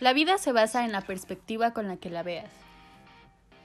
[0.00, 2.50] La vida se basa en la perspectiva con la que la veas.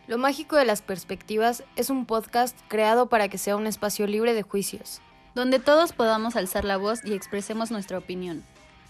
[0.08, 4.34] Lo mágico de las perspectivas es un podcast creado para que sea un espacio libre
[4.34, 5.02] de juicios.
[5.36, 8.44] Donde todos podamos alzar la voz y expresemos nuestra opinión.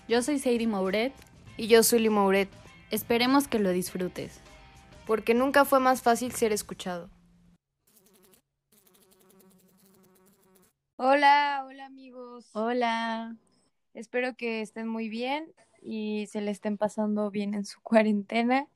[0.08, 1.14] Yo soy Sadie Mouret.
[1.58, 2.50] Y yo soy Mouret.
[2.92, 4.40] Esperemos que lo disfrutes.
[5.08, 7.10] Porque nunca fue más fácil ser escuchado.
[10.98, 12.46] Hola, hola amigos.
[12.54, 13.36] Hola.
[13.94, 18.68] Espero que estén muy bien y se le estén pasando bien en su cuarentena.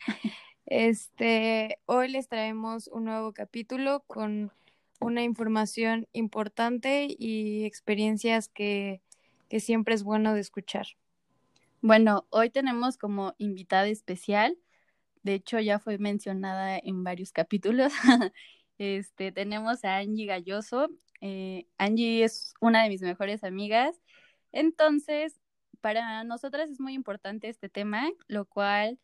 [0.65, 4.51] Este, hoy les traemos un nuevo capítulo con
[4.99, 9.01] una información importante y experiencias que,
[9.49, 10.87] que siempre es bueno de escuchar.
[11.81, 14.55] Bueno, hoy tenemos como invitada especial,
[15.23, 17.91] de hecho ya fue mencionada en varios capítulos,
[18.77, 20.89] este, tenemos a Angie Galloso.
[21.21, 23.99] Eh, Angie es una de mis mejores amigas,
[24.51, 25.40] entonces
[25.81, 28.99] para nosotras es muy importante este tema, lo cual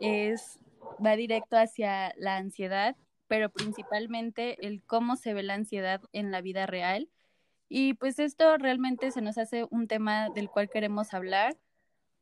[0.00, 0.58] es
[1.04, 6.40] va directo hacia la ansiedad, pero principalmente el cómo se ve la ansiedad en la
[6.40, 7.08] vida real.
[7.68, 11.56] Y pues esto realmente se nos hace un tema del cual queremos hablar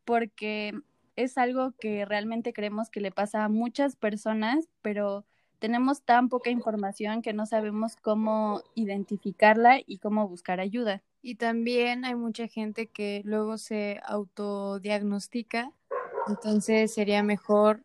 [0.05, 0.75] porque
[1.17, 5.25] es algo que realmente creemos que le pasa a muchas personas, pero
[5.59, 11.03] tenemos tan poca información que no sabemos cómo identificarla y cómo buscar ayuda.
[11.23, 15.73] Y también hay mucha gente que luego se autodiagnostica,
[16.29, 17.83] entonces sería mejor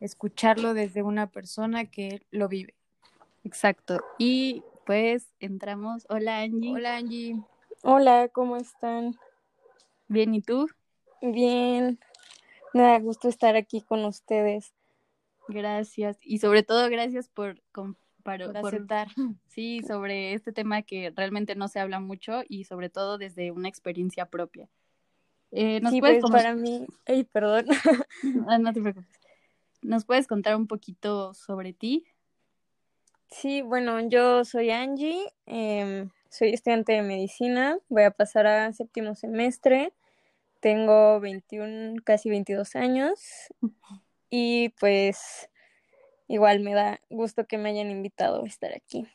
[0.00, 2.74] escucharlo desde una persona que lo vive.
[3.44, 4.00] Exacto.
[4.18, 6.06] Y pues entramos.
[6.08, 6.72] Hola Angie.
[6.72, 7.36] Hola Angie.
[7.82, 9.16] Hola, ¿cómo están?
[10.08, 10.68] Bien, ¿y tú?
[11.20, 11.98] Bien,
[12.74, 14.72] me da gusto estar aquí con ustedes.
[15.48, 17.60] Gracias y sobre todo gracias por,
[18.22, 19.08] para, aceptar.
[19.48, 23.68] Sí, sobre este tema que realmente no se habla mucho y sobre todo desde una
[23.68, 24.68] experiencia propia.
[25.50, 27.66] Eh, ¿nos sí, puedes pues para mí, ay, perdón.
[28.48, 29.20] Ah, no te preocupes.
[29.82, 32.06] ¿Nos puedes contar un poquito sobre ti?
[33.28, 39.14] Sí, bueno, yo soy Angie, eh, soy estudiante de medicina, voy a pasar a séptimo
[39.14, 39.92] semestre.
[40.60, 43.48] Tengo 21, casi 22 años
[44.30, 45.50] y pues
[46.32, 49.06] igual me da gusto que me hayan invitado a estar aquí.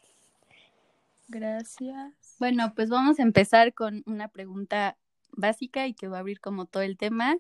[1.28, 2.14] Gracias.
[2.38, 4.98] Bueno, pues vamos a empezar con una pregunta
[5.32, 7.36] básica y que va a abrir como todo el tema,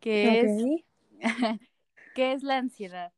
[0.00, 0.82] que es,
[2.16, 3.12] ¿qué es la ansiedad?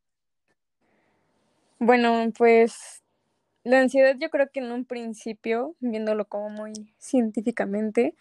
[1.78, 3.02] Bueno, pues
[3.64, 8.14] la ansiedad yo creo que en un principio, viéndolo como muy científicamente,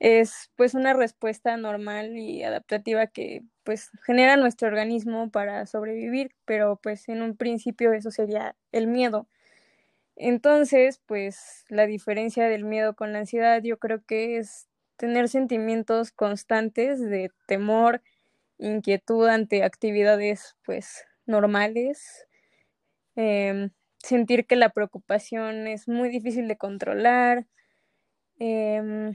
[0.00, 6.78] es pues una respuesta normal y adaptativa que pues genera nuestro organismo para sobrevivir, pero
[6.82, 9.28] pues en un principio eso sería el miedo.
[10.16, 16.12] Entonces, pues la diferencia del miedo con la ansiedad yo creo que es tener sentimientos
[16.12, 18.02] constantes de temor,
[18.58, 22.26] inquietud ante actividades pues normales,
[23.16, 27.46] em, sentir que la preocupación es muy difícil de controlar,
[28.40, 29.12] eh,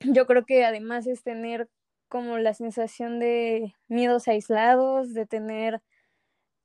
[0.00, 1.68] yo creo que además es tener
[2.08, 5.80] como la sensación de miedos aislados, de tener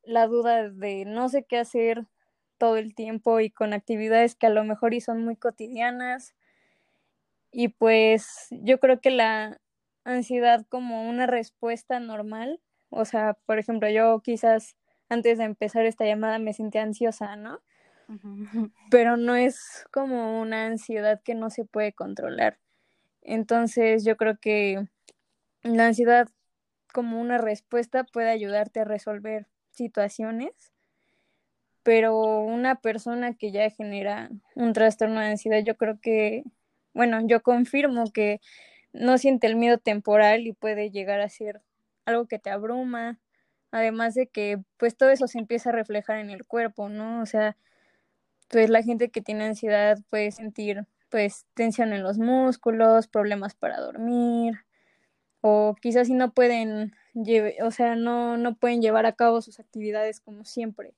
[0.03, 2.05] la duda de no sé qué hacer
[2.57, 6.35] todo el tiempo y con actividades que a lo mejor y son muy cotidianas.
[7.51, 9.59] Y pues yo creo que la
[10.03, 12.59] ansiedad como una respuesta normal,
[12.89, 14.75] o sea, por ejemplo, yo quizás
[15.09, 17.61] antes de empezar esta llamada me sentía ansiosa, ¿no?
[18.91, 22.59] Pero no es como una ansiedad que no se puede controlar.
[23.25, 24.87] Entonces yo creo que
[25.63, 26.29] la ansiedad
[26.93, 30.71] como una respuesta puede ayudarte a resolver situaciones,
[31.83, 36.43] pero una persona que ya genera un trastorno de ansiedad, yo creo que,
[36.93, 38.41] bueno, yo confirmo que
[38.93, 41.61] no siente el miedo temporal y puede llegar a ser
[42.05, 43.19] algo que te abruma,
[43.71, 47.21] además de que pues todo eso se empieza a reflejar en el cuerpo, ¿no?
[47.21, 47.57] O sea,
[48.49, 50.85] pues la gente que tiene ansiedad puede sentir
[51.15, 54.65] pues tensión en los músculos, problemas para dormir,
[55.39, 56.93] o quizás si no pueden,
[57.63, 60.93] o sea, no, no pueden llevar a cabo sus actividades como siempre.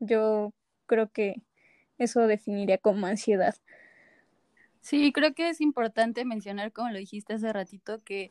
[0.00, 0.54] Yo
[0.86, 1.42] creo que
[1.98, 3.56] eso definiría como ansiedad.
[4.80, 8.30] Sí, creo que es importante mencionar, como lo dijiste hace ratito, que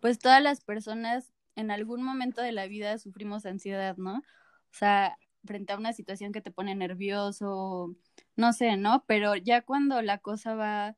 [0.00, 4.16] pues todas las personas en algún momento de la vida sufrimos ansiedad, ¿no?
[4.16, 7.94] O sea, frente a una situación que te pone nervioso,
[8.42, 9.04] no sé, ¿no?
[9.06, 10.96] Pero ya cuando la cosa va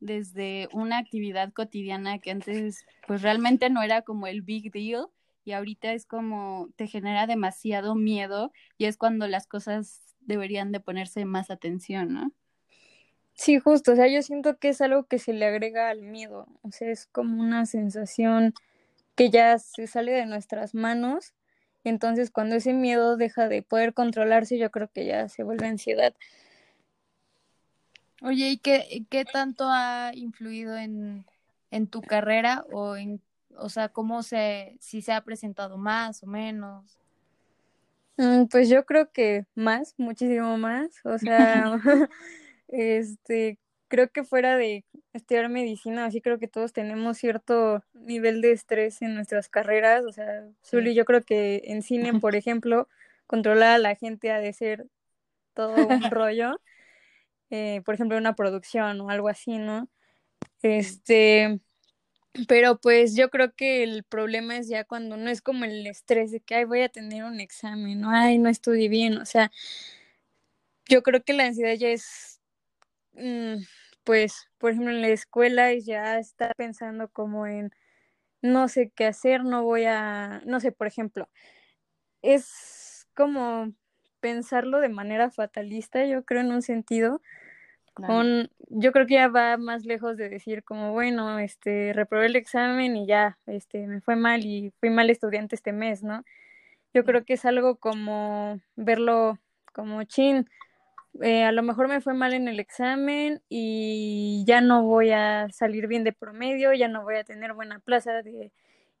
[0.00, 5.06] desde una actividad cotidiana que antes pues realmente no era como el big deal
[5.44, 10.80] y ahorita es como te genera demasiado miedo y es cuando las cosas deberían de
[10.80, 12.32] ponerse más atención, ¿no?
[13.34, 16.48] Sí, justo, o sea, yo siento que es algo que se le agrega al miedo,
[16.62, 18.54] o sea, es como una sensación
[19.14, 21.32] que ya se sale de nuestras manos.
[21.84, 26.14] Entonces, cuando ese miedo deja de poder controlarse, yo creo que ya se vuelve ansiedad.
[28.22, 31.24] Oye, ¿y qué, qué tanto ha influido en,
[31.70, 33.20] en tu carrera o en,
[33.56, 36.98] o sea, cómo se, si se ha presentado más o menos?
[38.16, 41.00] Mm, pues yo creo que más, muchísimo más.
[41.04, 41.72] O sea,
[42.68, 43.58] este,
[43.88, 49.02] creo que fuera de estudiar medicina, así creo que todos tenemos cierto nivel de estrés
[49.02, 50.04] en nuestras carreras.
[50.04, 52.88] O sea, Zuli, yo creo que en cine, por ejemplo,
[53.26, 54.86] controlar a la gente ha de ser
[55.54, 56.60] todo un rollo.
[57.52, 59.86] Eh, por ejemplo, una producción o algo así, ¿no?
[60.62, 61.60] Este,
[62.48, 66.30] pero pues yo creo que el problema es ya cuando no es como el estrés
[66.32, 68.10] de que, ay, voy a tener un examen, ¿no?
[68.10, 69.50] Ay, no estudié bien, o sea,
[70.88, 72.40] yo creo que la ansiedad ya es,
[73.14, 73.56] mm,
[74.04, 77.70] pues, por ejemplo, en la escuela ya está pensando como en,
[78.42, 81.28] no sé qué hacer, no voy a, no sé, por ejemplo,
[82.22, 83.74] es como
[84.20, 87.20] pensarlo de manera fatalista, yo creo, en un sentido,
[88.68, 92.96] yo creo que ya va más lejos de decir como, bueno, este, reprobé el examen
[92.96, 96.24] y ya, este, me fue mal y fui mal estudiante este mes, ¿no?
[96.94, 99.38] Yo creo que es algo como verlo
[99.72, 100.48] como chin,
[101.20, 105.48] eh, a lo mejor me fue mal en el examen y ya no voy a
[105.50, 108.50] salir bien de promedio, ya no voy a tener buena plaza de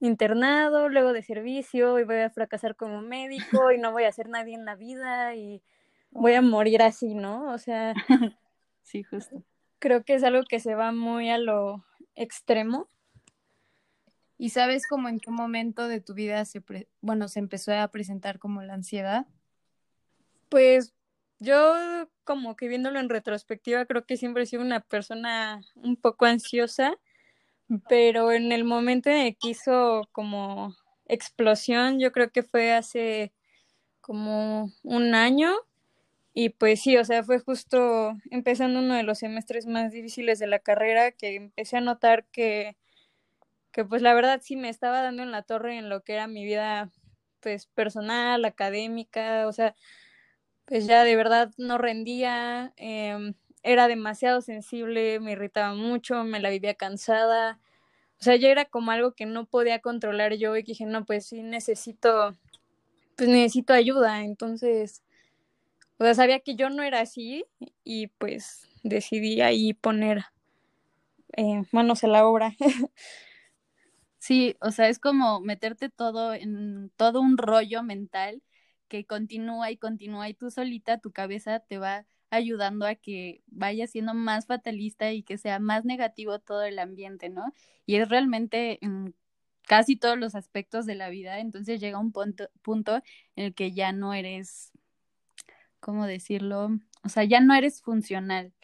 [0.00, 4.28] internado, luego de servicio y voy a fracasar como médico y no voy a ser
[4.28, 5.62] nadie en la vida y
[6.10, 7.50] voy a morir así, ¿no?
[7.52, 7.94] O sea,
[8.82, 9.42] Sí, justo.
[9.78, 11.84] Creo que es algo que se va muy a lo
[12.14, 12.88] extremo.
[14.38, 16.62] ¿Y sabes cómo en qué momento de tu vida se,
[17.00, 19.26] bueno, se empezó a presentar como la ansiedad?
[20.48, 20.92] Pues
[21.38, 26.24] yo como que viéndolo en retrospectiva creo que siempre he sido una persona un poco
[26.26, 26.96] ansiosa,
[27.88, 30.76] pero en el momento en el que hizo como
[31.06, 33.32] explosión, yo creo que fue hace
[34.00, 35.52] como un año
[36.34, 40.46] y pues sí, o sea, fue justo empezando uno de los semestres más difíciles de
[40.46, 42.76] la carrera que empecé a notar que,
[43.72, 46.26] que pues la verdad sí me estaba dando en la torre en lo que era
[46.28, 46.90] mi vida
[47.40, 49.74] pues personal, académica, o sea,
[50.64, 56.50] pues ya de verdad no rendía, eh, era demasiado sensible, me irritaba mucho, me la
[56.50, 57.60] vivía cansada,
[58.20, 61.04] o sea, ya era como algo que no podía controlar yo y que dije, no,
[61.04, 62.36] pues sí necesito,
[63.16, 65.02] pues necesito ayuda, entonces
[66.02, 67.44] o sea, sabía que yo no era así
[67.84, 70.24] y pues decidí ahí poner
[71.36, 72.56] eh, manos a la obra.
[74.18, 78.42] sí, o sea, es como meterte todo en todo un rollo mental
[78.88, 83.86] que continúa y continúa y tú solita, tu cabeza te va ayudando a que vaya
[83.86, 87.54] siendo más fatalista y que sea más negativo todo el ambiente, ¿no?
[87.86, 89.14] Y es realmente en
[89.68, 92.96] casi todos los aspectos de la vida, entonces llega un punto, punto
[93.36, 94.72] en el que ya no eres
[95.82, 96.70] ¿cómo decirlo?
[97.04, 98.54] O sea, ya no eres funcional.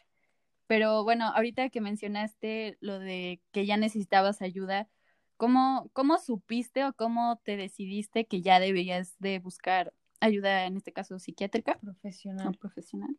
[0.67, 4.89] Pero bueno, ahorita que mencionaste lo de que ya necesitabas ayuda,
[5.37, 10.93] ¿cómo, cómo supiste o cómo te decidiste que ya deberías de buscar ayuda, en este
[10.93, 11.79] caso psiquiátrica?
[11.79, 12.57] Profesional.
[12.59, 13.17] profesional.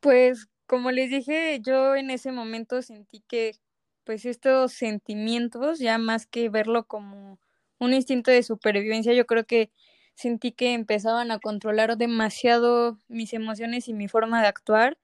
[0.00, 3.56] Pues como les dije, yo en ese momento sentí que
[4.04, 7.40] pues estos sentimientos, ya más que verlo como
[7.78, 9.72] un instinto de supervivencia, yo creo que
[10.16, 14.98] sentí que empezaban a controlar demasiado mis emociones y mi forma de actuar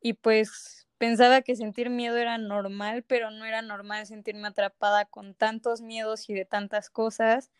[0.00, 5.34] y pues pensaba que sentir miedo era normal, pero no era normal sentirme atrapada con
[5.34, 7.50] tantos miedos y de tantas cosas.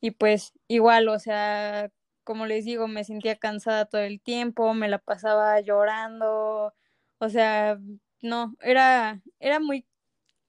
[0.00, 1.90] Y pues igual, o sea,
[2.24, 6.74] como les digo, me sentía cansada todo el tiempo, me la pasaba llorando,
[7.18, 7.78] o sea,
[8.22, 9.86] no, era era muy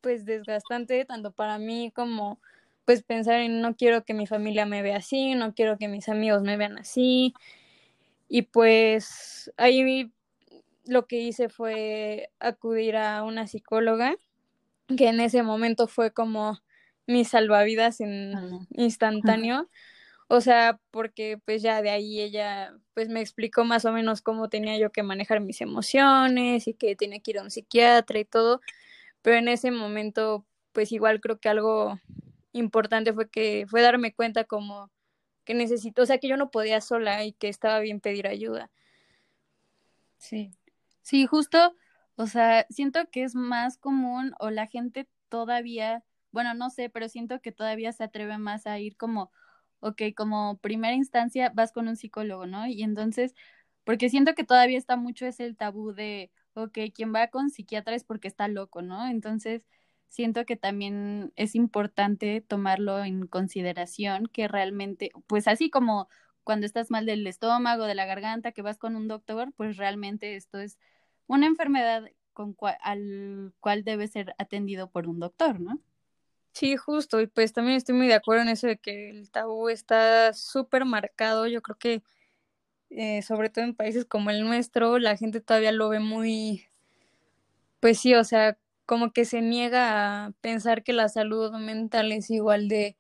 [0.01, 2.39] pues desgastante tanto para mí como
[2.86, 6.08] pues pensar en no quiero que mi familia me vea así, no quiero que mis
[6.08, 7.34] amigos me vean así.
[8.30, 10.12] Y pues ahí
[10.86, 14.15] lo que hice fue acudir a una psicóloga,
[14.96, 16.60] que en ese momento fue como
[17.08, 18.34] mi salvavidas en
[18.72, 19.68] instantáneo.
[20.27, 24.50] O sea, porque pues ya de ahí ella pues me explicó más o menos cómo
[24.50, 28.25] tenía yo que manejar mis emociones y que tenía que ir a un psiquiatra y
[28.25, 28.62] todo.
[29.22, 32.00] Pero en ese momento pues igual creo que algo
[32.59, 34.91] importante fue que fue darme cuenta como
[35.45, 38.71] que necesito, o sea, que yo no podía sola y que estaba bien pedir ayuda.
[40.17, 40.51] Sí,
[41.01, 41.75] sí, justo,
[42.15, 47.09] o sea, siento que es más común o la gente todavía, bueno, no sé, pero
[47.09, 49.31] siento que todavía se atreve más a ir como,
[49.79, 52.67] ok, como primera instancia vas con un psicólogo, ¿no?
[52.67, 53.35] Y entonces,
[53.83, 57.95] porque siento que todavía está mucho ese el tabú de, ok, quien va con psiquiatra
[57.95, 59.05] es porque está loco, ¿no?
[59.07, 59.63] Entonces,
[60.07, 66.07] siento que también es importante tomarlo en consideración, que realmente, pues así como
[66.43, 70.35] cuando estás mal del estómago, de la garganta, que vas con un doctor, pues realmente
[70.35, 70.77] esto es
[71.27, 75.79] una enfermedad con al cual debe ser atendido por un doctor, ¿no?
[76.53, 79.67] Sí, justo, y pues también estoy muy de acuerdo en eso de que el tabú
[79.69, 82.03] está súper marcado, yo creo que
[82.89, 86.67] eh, sobre todo en países como el nuestro, la gente todavía lo ve muy,
[87.81, 92.30] pues sí, o sea, como que se niega a pensar que la salud mental es
[92.30, 92.98] igual de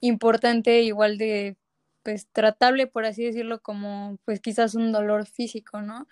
[0.00, 1.56] importante, igual de,
[2.02, 6.06] pues, tratable, por así decirlo, como, pues, quizás un dolor físico, ¿no?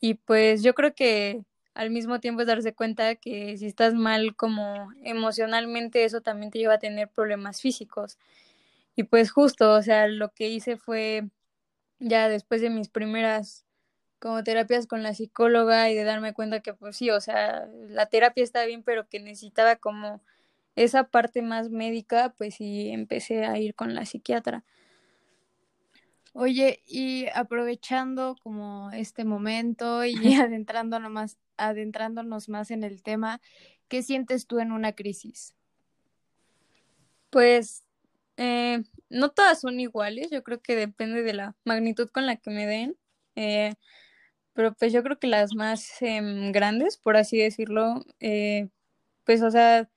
[0.00, 1.42] Y pues yo creo que
[1.74, 6.58] al mismo tiempo es darse cuenta que si estás mal como emocionalmente, eso también te
[6.58, 8.18] lleva a tener problemas físicos.
[8.96, 11.28] Y pues justo, o sea, lo que hice fue
[12.00, 13.64] ya después de mis primeras
[14.24, 18.06] como terapias con la psicóloga y de darme cuenta que pues sí, o sea, la
[18.06, 20.22] terapia está bien, pero que necesitaba como
[20.76, 24.64] esa parte más médica, pues sí empecé a ir con la psiquiatra.
[26.32, 33.42] Oye, y aprovechando como este momento y adentrándonos más, adentrándonos más en el tema,
[33.88, 35.54] ¿qué sientes tú en una crisis?
[37.28, 37.84] Pues
[38.38, 42.50] eh, no todas son iguales, yo creo que depende de la magnitud con la que
[42.50, 42.96] me den,
[43.36, 43.74] eh,
[44.54, 48.68] pero pues yo creo que las más em, grandes, por así decirlo, eh,
[49.24, 49.88] pues o sea,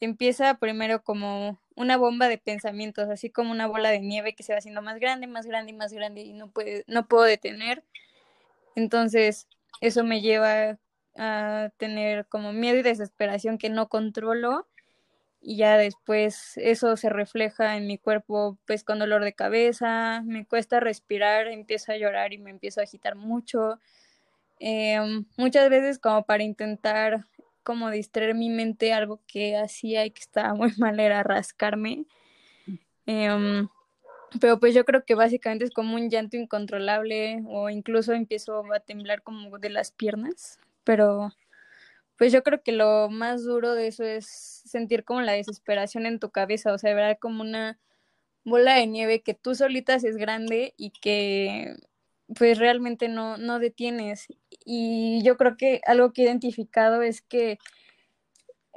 [0.00, 4.52] empieza primero como una bomba de pensamientos, así como una bola de nieve que se
[4.52, 7.84] va haciendo más grande, más grande y más grande y no, puede, no puedo detener.
[8.76, 9.48] Entonces,
[9.80, 10.78] eso me lleva
[11.16, 14.66] a tener como miedo y desesperación que no controlo
[15.40, 20.46] y ya después eso se refleja en mi cuerpo pues con dolor de cabeza, me
[20.46, 23.78] cuesta respirar, empiezo a llorar y me empiezo a agitar mucho.
[24.58, 27.26] Em, muchas veces como para intentar
[27.62, 32.06] como distraer mi mente, algo que hacía y que estaba muy mal era rascarme.
[33.06, 33.68] Em,
[34.40, 38.80] pero pues yo creo que básicamente es como un llanto incontrolable o incluso empiezo a
[38.80, 41.32] temblar como de las piernas, pero
[42.16, 46.18] pues yo creo que lo más duro de eso es sentir como la desesperación en
[46.18, 47.78] tu cabeza, o sea, ver como una
[48.44, 51.76] bola de nieve que tú solitas es grande y que
[52.34, 54.26] pues realmente no, no detienes.
[54.64, 57.58] Y yo creo que algo que he identificado es que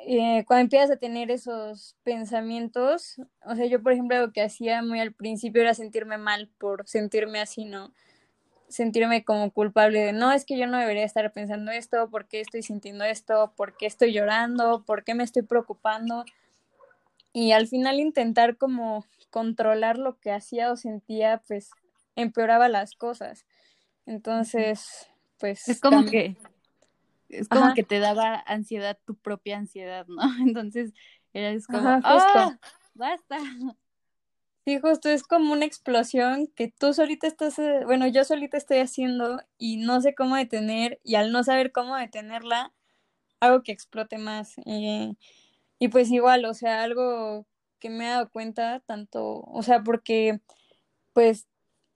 [0.08, 4.82] eh, cuando empiezas a tener esos pensamientos, o sea, yo por ejemplo lo que hacía
[4.82, 7.94] muy al principio era sentirme mal por sentirme así, ¿no?
[8.70, 12.40] Sentirme como culpable de, no, es que yo no debería estar pensando esto, por qué
[12.40, 16.24] estoy sintiendo esto, por qué estoy llorando, por qué me estoy preocupando.
[17.34, 21.72] Y al final intentar como controlar lo que hacía o sentía, pues
[22.16, 23.46] empeoraba las cosas.
[24.06, 25.10] Entonces,
[25.40, 25.68] pues...
[25.68, 26.38] Es como que...
[27.28, 30.22] Es como que te daba ansiedad tu propia ansiedad, ¿no?
[30.48, 30.94] Entonces,
[31.34, 32.58] eres como, ¡ah!
[32.96, 33.38] ¡Basta!
[34.70, 38.78] Sí, justo es como una explosión que tú solita estás, eh, bueno, yo solita estoy
[38.78, 42.72] haciendo y no sé cómo detener y al no saber cómo detenerla,
[43.40, 44.54] hago que explote más.
[44.66, 45.18] Y,
[45.80, 47.48] y pues igual, o sea, algo
[47.80, 50.40] que me he dado cuenta, tanto, o sea, porque
[51.14, 51.48] pues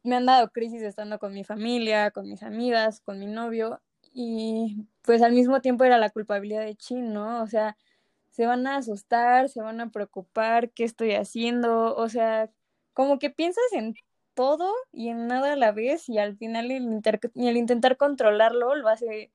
[0.04, 3.82] me han dado crisis estando con mi familia, con mis amigas, con mi novio
[4.14, 7.44] y pues al mismo tiempo era la culpabilidad de Chin, ¿no?
[7.44, 7.78] O sea,
[8.32, 11.96] se van a asustar, se van a preocupar, ¿qué estoy haciendo?
[11.96, 12.50] O sea,
[12.94, 13.96] como que piensas en
[14.34, 17.02] todo y en nada a la vez y al final el,
[17.36, 19.32] el intentar controlarlo lo hace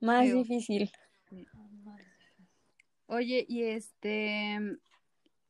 [0.00, 0.90] más difícil.
[3.06, 4.58] Oye, y este,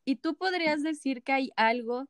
[0.04, 2.06] ¿y tú podrías decir que hay algo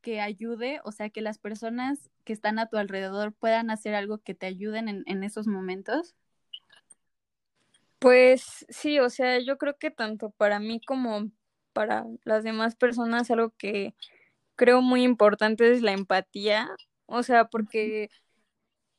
[0.00, 4.18] que ayude, o sea, que las personas que están a tu alrededor puedan hacer algo
[4.18, 6.16] que te ayuden en, en esos momentos?
[8.00, 11.30] Pues sí, o sea, yo creo que tanto para mí como
[11.72, 13.94] para las demás personas algo que
[14.56, 16.68] creo muy importante es la empatía,
[17.06, 18.10] o sea, porque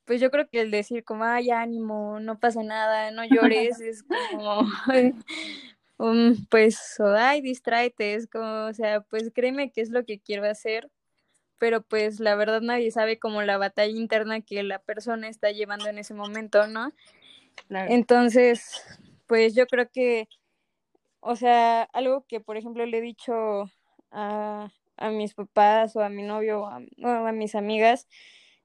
[0.05, 3.23] pues yo creo que el decir como, ay, ánimo, no pasa nada, no
[3.69, 4.67] llores, es como,
[5.97, 10.19] um, pues, o ay, distráete, es como, o sea, pues créeme que es lo que
[10.19, 10.89] quiero hacer,
[11.57, 15.87] pero pues la verdad nadie sabe como la batalla interna que la persona está llevando
[15.87, 16.91] en ese momento, ¿no?
[17.69, 18.81] Entonces,
[19.27, 20.27] pues yo creo que,
[21.21, 23.69] o sea, algo que por ejemplo le he dicho
[24.11, 24.69] a,
[25.03, 28.07] a mis papás o a mi novio o a, mis amigas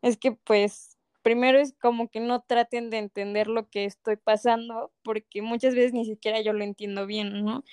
[0.03, 4.93] es que pues primero es como que no traten de entender lo que estoy pasando,
[5.03, 7.65] porque muchas veces ni siquiera yo lo entiendo bien, ¿no?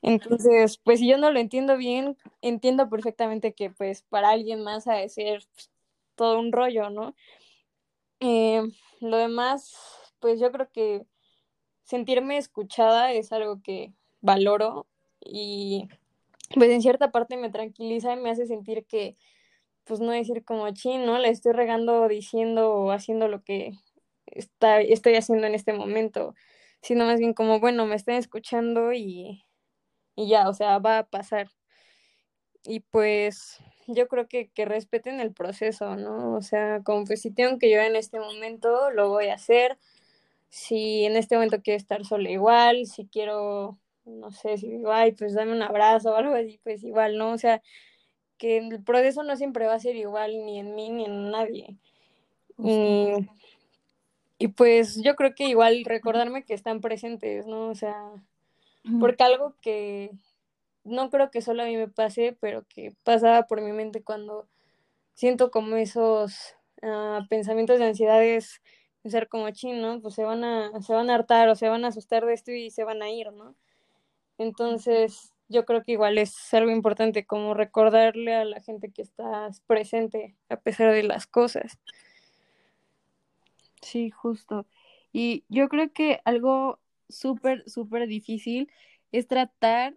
[0.00, 4.88] Entonces, pues si yo no lo entiendo bien, entiendo perfectamente que pues para alguien más
[4.88, 5.44] ha de ser
[6.16, 7.14] todo un rollo, ¿no?
[8.18, 8.62] Eh,
[9.00, 9.76] lo demás,
[10.18, 11.04] pues yo creo que
[11.84, 14.86] sentirme escuchada es algo que valoro
[15.20, 15.88] y
[16.54, 19.16] pues en cierta parte me tranquiliza y me hace sentir que
[19.84, 21.18] pues no decir como chin, ¿no?
[21.18, 23.72] Le estoy regando diciendo o haciendo lo que
[24.26, 26.34] está, estoy haciendo en este momento,
[26.82, 29.44] sino más bien como, bueno, me están escuchando y,
[30.16, 31.48] y ya, o sea, va a pasar.
[32.64, 36.36] Y pues yo creo que, que respeten el proceso, ¿no?
[36.36, 39.78] O sea, como pues si tengo que yo en este momento, lo voy a hacer.
[40.50, 43.78] Si en este momento quiero estar sola igual, si quiero,
[44.18, 47.32] no sé, si digo, ay, pues dame un abrazo o algo así, pues igual, ¿no?
[47.32, 47.62] O sea,
[48.38, 51.76] que el proceso no siempre va a ser igual ni en mí ni en nadie.
[52.58, 53.12] Y,
[54.38, 57.68] y pues yo creo que igual recordarme que están presentes, ¿no?
[57.68, 57.94] O sea,
[58.98, 60.10] porque algo que
[60.84, 64.48] no creo que solo a mí me pase, pero que pasaba por mi mente cuando
[65.14, 68.62] siento como esos uh, pensamientos de ansiedades,
[69.04, 71.88] ser como chino, pues se van a, se van a hartar o se van a
[71.88, 73.54] asustar de esto y se van a ir, ¿no?
[74.40, 79.60] Entonces, yo creo que igual es algo importante como recordarle a la gente que estás
[79.60, 81.78] presente a pesar de las cosas.
[83.82, 84.66] Sí, justo.
[85.12, 86.80] Y yo creo que algo
[87.10, 88.72] súper, súper difícil
[89.12, 89.94] es tratar,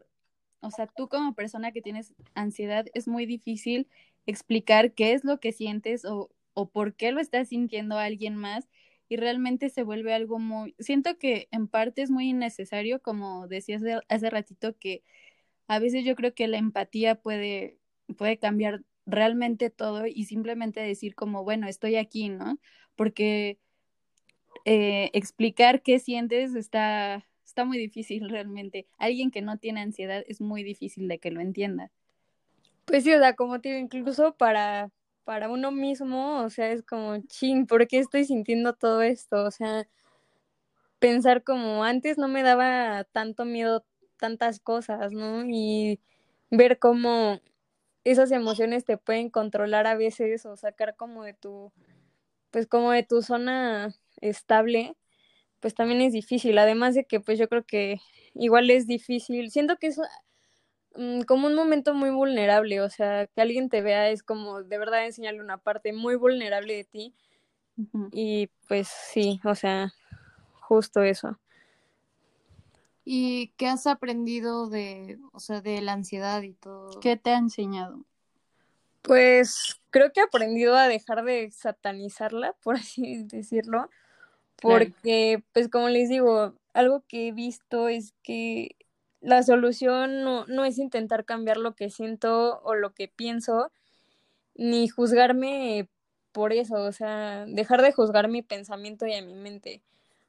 [0.59, 3.87] o sea, tú como persona que tienes ansiedad, es muy difícil
[4.25, 8.35] explicar qué es lo que sientes o, o por qué lo estás sintiendo a alguien
[8.35, 8.67] más
[9.13, 13.83] y realmente se vuelve algo muy, siento que en parte es muy innecesario, como decías
[14.09, 15.03] hace ratito, que
[15.67, 17.77] a veces yo creo que la empatía puede,
[18.17, 22.57] puede cambiar realmente todo y simplemente decir como, bueno, estoy aquí, ¿no?
[22.95, 23.59] Porque
[24.65, 28.87] eh, explicar qué sientes está, está muy difícil realmente.
[28.97, 31.91] Alguien que no tiene ansiedad es muy difícil de que lo entienda.
[32.85, 34.89] Pues sí, o sea, como te digo, incluso para,
[35.23, 39.43] para uno mismo, o sea, es como, ching, ¿por qué estoy sintiendo todo esto?
[39.43, 39.87] O sea,
[40.99, 43.85] pensar como antes no me daba tanto miedo
[44.17, 45.43] tantas cosas, ¿no?
[45.45, 45.99] Y
[46.49, 47.41] ver cómo
[48.03, 51.71] esas emociones te pueden controlar a veces o sacar como de tu,
[52.51, 54.95] pues como de tu zona estable,
[55.59, 56.57] pues también es difícil.
[56.57, 57.99] Además de que pues yo creo que
[58.33, 59.51] igual es difícil.
[59.51, 60.03] Siento que es mm,
[61.27, 65.05] como un momento muy vulnerable, o sea, que alguien te vea es como de verdad
[65.05, 67.13] enseñarle una parte muy vulnerable de ti.
[68.11, 69.93] Y pues sí, o sea,
[70.61, 71.39] justo eso.
[73.05, 76.99] ¿Y qué has aprendido de, o sea, de la ansiedad y todo?
[76.99, 78.05] ¿Qué te ha enseñado?
[79.01, 83.89] Pues creo que he aprendido a dejar de satanizarla, por así decirlo,
[84.61, 88.77] porque, pues como les digo, algo que he visto es que
[89.23, 93.71] la solución no, no es intentar cambiar lo que siento o lo que pienso,
[94.55, 95.89] ni juzgarme
[96.33, 99.81] por eso, o sea, dejar de juzgar mi pensamiento y a mi mente.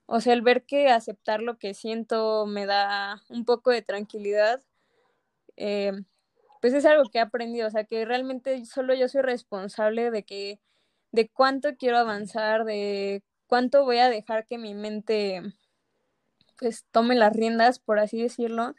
[0.06, 4.62] O sea, el ver que aceptar lo que siento me da un poco de tranquilidad,
[5.56, 5.92] eh,
[6.60, 10.24] pues es algo que he aprendido, o sea, que realmente solo yo soy responsable de
[10.24, 10.60] que,
[11.12, 15.42] de cuánto quiero avanzar, de cuánto voy a dejar que mi mente,
[16.58, 18.74] pues, tome las riendas, por así decirlo.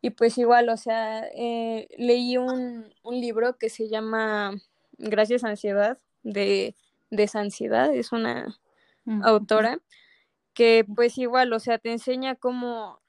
[0.00, 4.54] Y pues igual, o sea, eh, leí un, un libro que se llama
[4.96, 6.76] Gracias Ansiedad, de
[7.10, 8.58] Desansiedad, es una
[9.22, 9.80] autora
[10.54, 13.00] que pues igual, o sea, te enseña cómo,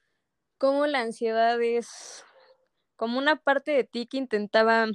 [0.57, 2.23] cómo la ansiedad es
[2.95, 4.87] como una parte de ti que intentaba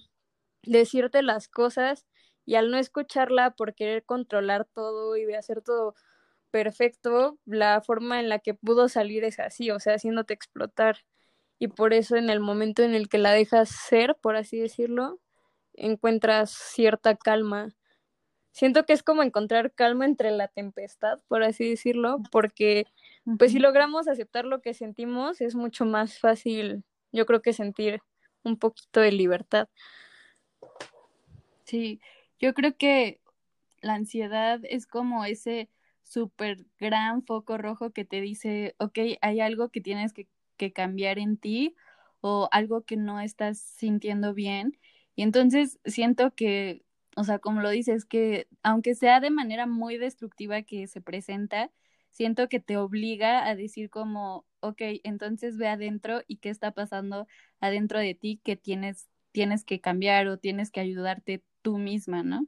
[0.62, 2.06] decirte las cosas
[2.46, 5.94] y al no escucharla por querer controlar todo y de hacer todo
[6.54, 10.98] perfecto, la forma en la que pudo salir es así, o sea, haciéndote explotar.
[11.58, 15.18] Y por eso en el momento en el que la dejas ser, por así decirlo,
[15.72, 17.74] encuentras cierta calma
[18.52, 22.86] siento que es como encontrar calma entre la tempestad, por así decirlo, porque
[23.36, 28.00] pues si logramos aceptar lo que sentimos, es mucho más fácil, yo creo que sentir
[28.44, 29.68] un poquito de libertad.
[31.64, 32.00] Sí,
[32.38, 33.20] yo creo que
[33.80, 35.68] la ansiedad es como ese
[36.04, 41.18] súper gran foco rojo que te dice, ok, hay algo que tienes que, que cambiar
[41.18, 41.74] en ti
[42.20, 44.78] o algo que no estás sintiendo bien.
[45.16, 46.84] Y entonces siento que
[47.16, 51.70] o sea, como lo dices, que aunque sea de manera muy destructiva que se presenta,
[52.10, 57.26] siento que te obliga a decir como, ok, entonces ve adentro y qué está pasando
[57.60, 62.46] adentro de ti que tienes, tienes que cambiar o tienes que ayudarte tú misma, ¿no?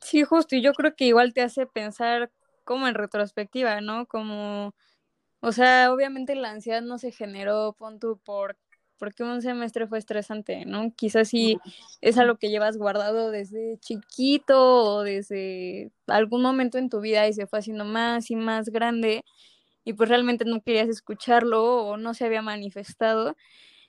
[0.00, 2.30] Sí, justo, y yo creo que igual te hace pensar
[2.64, 4.06] como en retrospectiva, ¿no?
[4.06, 4.74] Como,
[5.40, 8.56] o sea, obviamente la ansiedad no se generó, pon tú, por
[9.00, 10.92] porque un semestre fue estresante, ¿no?
[10.94, 11.58] Quizás sí
[12.02, 17.32] es algo que llevas guardado desde chiquito o desde algún momento en tu vida y
[17.32, 19.24] se fue haciendo más y más grande
[19.84, 23.36] y pues realmente no querías escucharlo o no se había manifestado.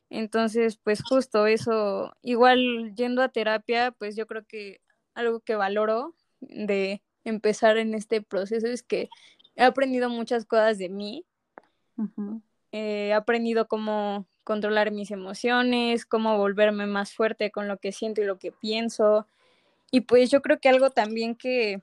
[0.10, 4.82] Entonces, pues justo eso, igual yendo a terapia, pues yo creo que
[5.14, 9.10] algo que valoro de empezar en este proceso es que
[9.56, 11.26] he aprendido muchas cosas de mí.
[12.72, 18.26] he aprendido cómo controlar mis emociones, cómo volverme más fuerte con lo que siento y
[18.26, 19.28] lo que pienso.
[19.92, 21.82] Y pues yo creo que algo también que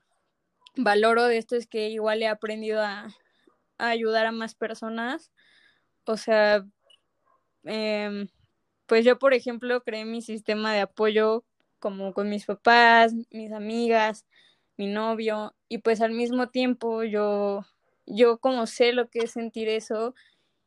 [0.75, 3.07] valoro de esto es que igual he aprendido a,
[3.77, 5.31] ayudar a más personas.
[6.05, 6.65] O sea,
[7.63, 8.27] em,
[8.87, 11.45] pues yo, por ejemplo, creé mi sistema de apoyo
[11.79, 14.25] como con mis papás, mis amigas,
[14.79, 17.65] mi novio, y pues al mismo tiempo yo,
[18.05, 20.15] yo como sé lo que es sentir eso,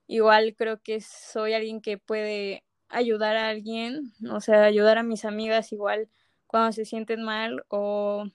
[0.07, 5.25] igual creo que soy alguien que puede ayudar a alguien, o sea, ayudar a mis
[5.25, 6.11] amigas igual
[6.46, 8.27] cuando se sienten mal o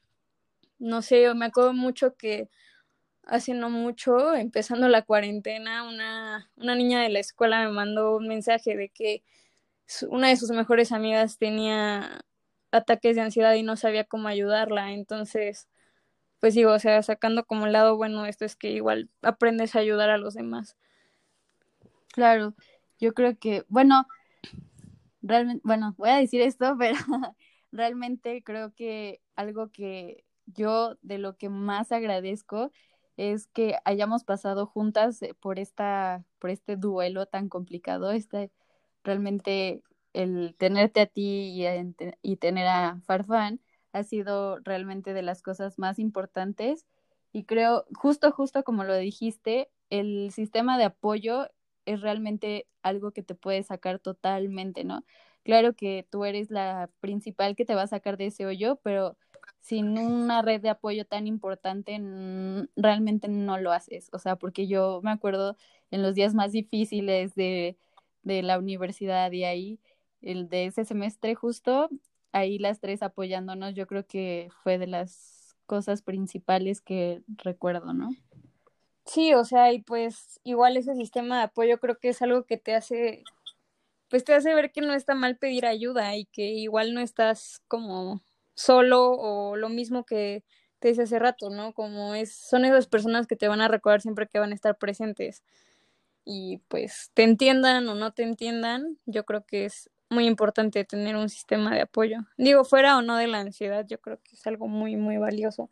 [0.80, 2.50] no sé, me acuerdo mucho que
[3.24, 8.28] hace no mucho, empezando la cuarentena, una, una niña de la escuela me mandó un
[8.28, 9.24] mensaje de que
[10.10, 12.22] una de sus mejores amigas tenía
[12.72, 14.92] ataques de ansiedad y no sabía cómo ayudarla.
[14.92, 15.68] Entonces,
[16.40, 19.80] pues digo, o sea, sacando como el lado bueno esto es que igual aprendes a
[19.80, 20.78] ayudar a los demás.
[22.14, 22.56] Claro,
[23.00, 24.06] yo creo que, bueno,
[25.22, 26.98] realmente, bueno, voy a decir esto, pero
[27.72, 32.72] realmente creo que algo que yo de lo que más agradezco
[33.18, 38.52] es que hayamos pasado juntas eh, por esta, por este duelo tan complicado, este,
[39.04, 39.82] realmente
[40.18, 41.66] el tenerte a ti y,
[42.22, 43.62] y tener a Farfán
[43.94, 46.86] ha sido realmente de las cosas más importantes
[47.32, 51.48] y creo, justo, justo como lo dijiste, el sistema de apoyo
[51.86, 55.04] es realmente algo que te puede sacar totalmente, ¿no?
[55.44, 59.18] Claro que tú eres la principal que te va a sacar de ese hoyo, pero
[59.60, 62.00] sin una red de apoyo tan importante,
[62.76, 64.10] realmente no lo haces.
[64.14, 65.56] O sea, porque yo me acuerdo
[65.92, 67.78] en los días más difíciles de,
[68.24, 69.80] de la universidad y ahí,
[70.28, 71.90] el de ese semestre justo,
[72.34, 78.10] ahí las tres apoyándonos, yo creo que fue de las cosas principales que recuerdo, ¿no?
[79.06, 82.58] Sí, o sea, y pues igual ese sistema de apoyo creo que es algo que
[82.58, 83.24] te hace,
[84.10, 87.62] pues te hace ver que no está mal pedir ayuda y que igual no estás
[87.70, 88.22] como
[88.54, 90.44] solo o lo mismo que
[90.80, 91.74] te dice hace rato, ¿no?
[91.74, 94.78] Como es, son esas personas que te van a recordar siempre que van a estar
[94.78, 95.42] presentes.
[96.26, 101.16] Y pues te entiendan o no te entiendan, yo creo que es muy importante tener
[101.16, 102.20] un sistema de apoyo.
[102.38, 105.70] Digo, fuera o no de la ansiedad, yo creo que es algo muy, muy valioso.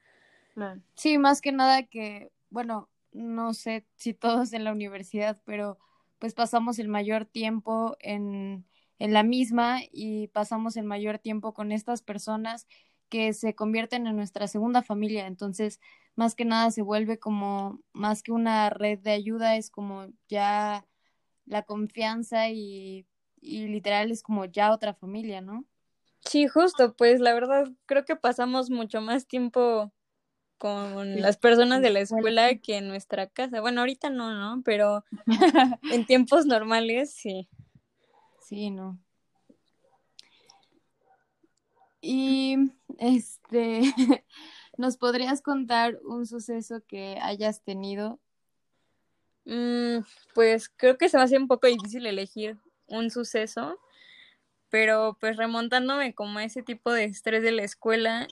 [0.96, 5.78] Sí, más que nada que, bueno, no sé si todos en la universidad, pero
[6.20, 8.66] pues pasamos el mayor tiempo en
[9.00, 12.68] en la misma y pasamos el mayor tiempo con estas personas
[13.10, 15.28] que se convierten en nuestra segunda familia.
[15.28, 15.80] Entonces,
[16.16, 20.86] más que nada se vuelve como, más que una red de ayuda, es como ya
[21.46, 23.06] la confianza y,
[23.46, 25.66] y literal es como ya otra familia, ¿no?
[26.22, 29.94] Sí, justo, pues la verdad creo que pasamos mucho más tiempo
[30.58, 33.62] con las personas de la escuela que en nuestra casa.
[33.62, 34.64] Bueno, ahorita no, ¿no?
[34.64, 35.04] Pero
[35.92, 37.48] en tiempos normales sí.
[38.42, 38.98] Sí, no.
[42.02, 43.82] Y este,
[44.78, 48.20] ¿nos podrías contar un suceso que hayas tenido?
[49.46, 50.00] Mm,
[50.34, 53.80] pues creo que se me hace un poco difícil elegir un suceso,
[54.70, 58.28] pero pues remontándome como a ese tipo de estrés de la escuela,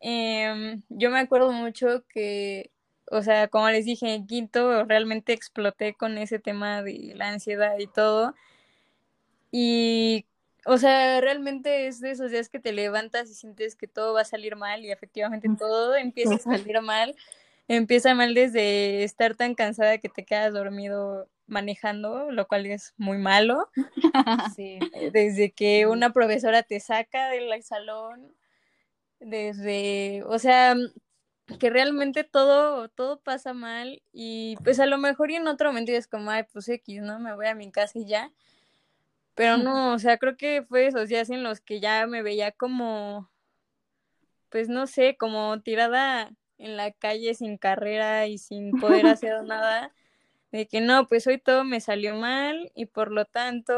[0.00, 2.70] em, yo me acuerdo mucho que,
[3.10, 7.78] o sea, como les dije, en quinto realmente exploté con ese tema de la ansiedad
[7.78, 8.34] y todo.
[9.52, 10.26] Y,
[10.66, 14.22] o sea, realmente es de esos días que te levantas y sientes que todo va
[14.22, 17.14] a salir mal y efectivamente todo empieza a salir mal.
[17.68, 23.18] Empieza mal desde estar tan cansada que te quedas dormido manejando, lo cual es muy
[23.18, 23.70] malo.
[24.56, 24.78] Sí.
[25.12, 28.34] Desde que una profesora te saca del salón,
[29.20, 30.74] desde, o sea,
[31.58, 35.92] que realmente todo, todo pasa mal y pues a lo mejor y en otro momento
[35.92, 37.18] es como, ay, pues X, ¿no?
[37.20, 38.32] Me voy a mi casa y ya.
[39.34, 42.52] Pero no, o sea, creo que fue esos días en los que ya me veía
[42.52, 43.30] como,
[44.48, 49.92] pues no sé, como tirada en la calle sin carrera y sin poder hacer nada,
[50.52, 53.74] de que no, pues hoy todo me salió mal y por lo tanto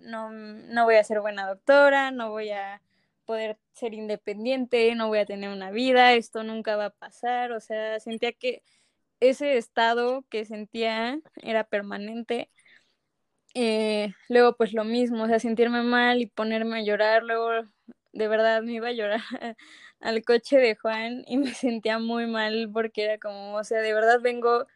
[0.00, 2.82] no, no voy a ser buena doctora, no voy a
[3.24, 7.60] poder ser independiente, no voy a tener una vida, esto nunca va a pasar, o
[7.60, 8.62] sea, sentía que
[9.20, 12.50] ese estado que sentía era permanente
[13.54, 17.50] eh, luego pues lo mismo, o sea, sentirme mal y ponerme a llorar, luego
[18.12, 19.20] de verdad me iba a llorar
[20.00, 23.92] al coche de Juan y me sentía muy mal porque era como, o sea, de
[23.94, 24.66] verdad vengo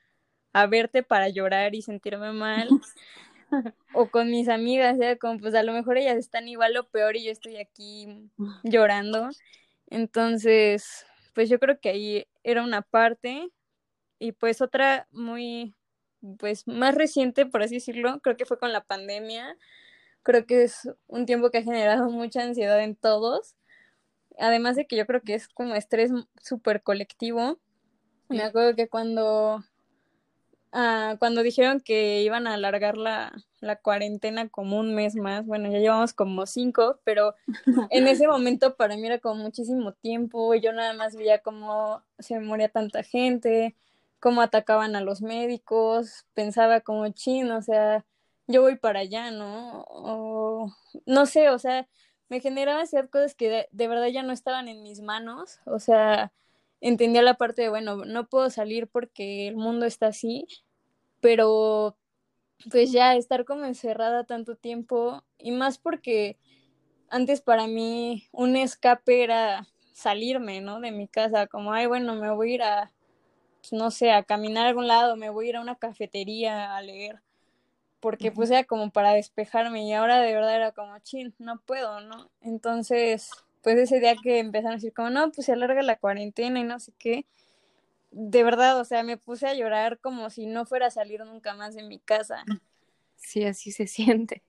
[0.55, 2.69] a verte para llorar y sentirme mal.
[3.93, 7.17] o con mis amigas, ya como pues a lo mejor ellas están igual o peor
[7.17, 8.31] y yo estoy aquí
[8.63, 9.29] llorando.
[9.89, 13.51] Entonces, pues yo creo que ahí era una parte
[14.19, 15.75] y pues otra muy
[16.39, 19.57] pues más reciente, por así decirlo, creo que fue con la pandemia.
[20.23, 23.57] Creo que es un tiempo que ha generado mucha ansiedad en todos.
[24.39, 27.59] Además de que yo creo que es como estrés súper colectivo.
[28.29, 29.63] Me acuerdo que cuando,
[30.75, 35.71] ah, cuando dijeron que iban a alargar la, la cuarentena como un mes más, bueno,
[35.71, 37.35] ya llevamos como cinco, pero
[37.91, 40.55] en ese momento para mí era como muchísimo tiempo.
[40.55, 43.75] Yo nada más veía cómo se moría tanta gente,
[44.21, 48.05] cómo atacaban a los médicos, pensaba como chino, o sea,
[48.47, 49.85] yo voy para allá, ¿no?
[49.89, 50.73] O
[51.07, 51.89] no sé, o sea,
[52.29, 56.33] me generaba ciertas cosas que de, verdad ya no estaban en mis manos, o sea,
[56.81, 60.47] entendía la parte de, bueno, no puedo salir porque el mundo está así,
[61.25, 61.97] pero
[62.71, 66.37] pues ya estar como encerrada tanto tiempo y más porque
[67.09, 70.81] antes para mí un escape era salirme, ¿no?
[70.81, 72.93] De mi casa, como, ay, bueno, me voy a ir a
[73.63, 76.77] pues, no sé, a caminar a algún lado, me voy a ir a una cafetería
[76.77, 77.23] a leer,
[78.01, 82.03] porque pues era como para despejarme y ahora de verdad era como, chin, no puedo,
[82.03, 82.29] ¿no?
[82.43, 83.31] Entonces,
[83.63, 86.65] pues ese día que empezaron a decir como, no, pues se alarga la cuarentena y
[86.65, 87.25] no sé qué,
[88.17, 91.55] de verdad, o sea, me puse a llorar como si no fuera a salir nunca
[91.55, 92.45] más de mi casa.
[93.17, 94.45] Sí, así se siente.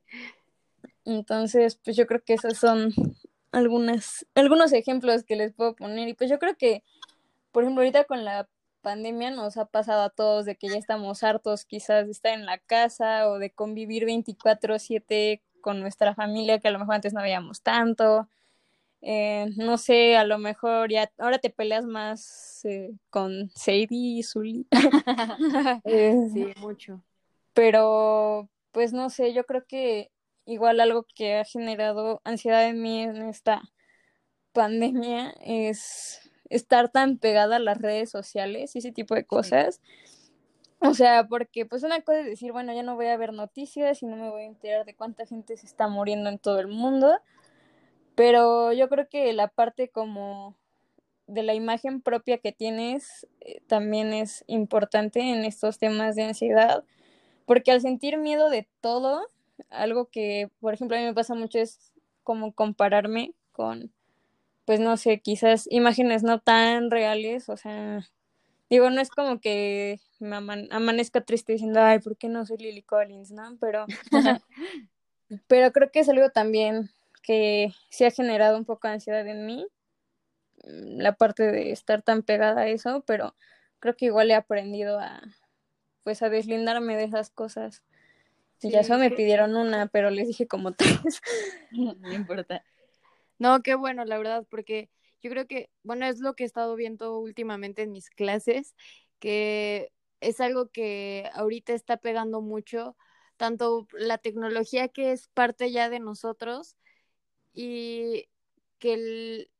[1.03, 2.93] Entonces, pues yo creo que esos son
[3.51, 6.07] algunas, algunos ejemplos que les puedo poner.
[6.07, 6.83] Y pues yo creo que,
[7.51, 8.47] por ejemplo, ahorita con la
[8.81, 12.45] pandemia nos ha pasado a todos de que ya estamos hartos quizás de estar en
[12.45, 17.21] la casa o de convivir 24/7 con nuestra familia que a lo mejor antes no
[17.23, 18.29] veíamos tanto.
[19.01, 24.23] Eh, no sé, a lo mejor ya ahora te peleas más eh, con Sadie y
[24.23, 24.67] Zully.
[25.85, 27.01] Eh, sí, mucho.
[27.53, 30.11] Pero, pues no sé, yo creo que
[30.45, 33.61] igual algo que ha generado ansiedad en mí en esta
[34.53, 39.81] pandemia es estar tan pegada a las redes sociales y ese tipo de cosas.
[40.79, 44.03] O sea, porque pues una cosa es decir, bueno, ya no voy a ver noticias
[44.03, 46.67] y no me voy a enterar de cuánta gente se está muriendo en todo el
[46.67, 47.17] mundo,
[48.15, 50.55] pero yo creo que la parte como
[51.27, 56.83] de la imagen propia que tienes eh, también es importante en estos temas de ansiedad,
[57.45, 59.27] porque al sentir miedo de todo,
[59.69, 61.91] algo que, por ejemplo, a mí me pasa mucho es
[62.23, 63.91] como compararme con
[64.65, 68.09] pues no sé, quizás imágenes no tan reales, o sea,
[68.69, 72.81] digo, no es como que me amanezca triste diciendo, ay, ¿por qué no soy Lily
[72.81, 73.57] Collins, no?
[73.59, 73.85] Pero,
[75.47, 76.89] pero creo que es algo también
[77.25, 79.67] que sí ha generado un poco de ansiedad en mí,
[80.63, 83.35] mm, la parte de estar tan pegada a eso, pero
[83.79, 85.21] creo que igual he aprendido a,
[86.03, 87.83] pues, a deslindarme de esas cosas.
[88.61, 91.21] Y ya solo me pidieron una, pero les dije como tres.
[91.71, 92.63] No importa.
[93.37, 94.89] No, qué bueno, la verdad, porque
[95.21, 98.75] yo creo que, bueno, es lo que he estado viendo últimamente en mis clases,
[99.19, 102.95] que es algo que ahorita está pegando mucho,
[103.35, 106.77] tanto la tecnología que es parte ya de nosotros
[107.55, 108.29] y
[108.79, 109.51] que el,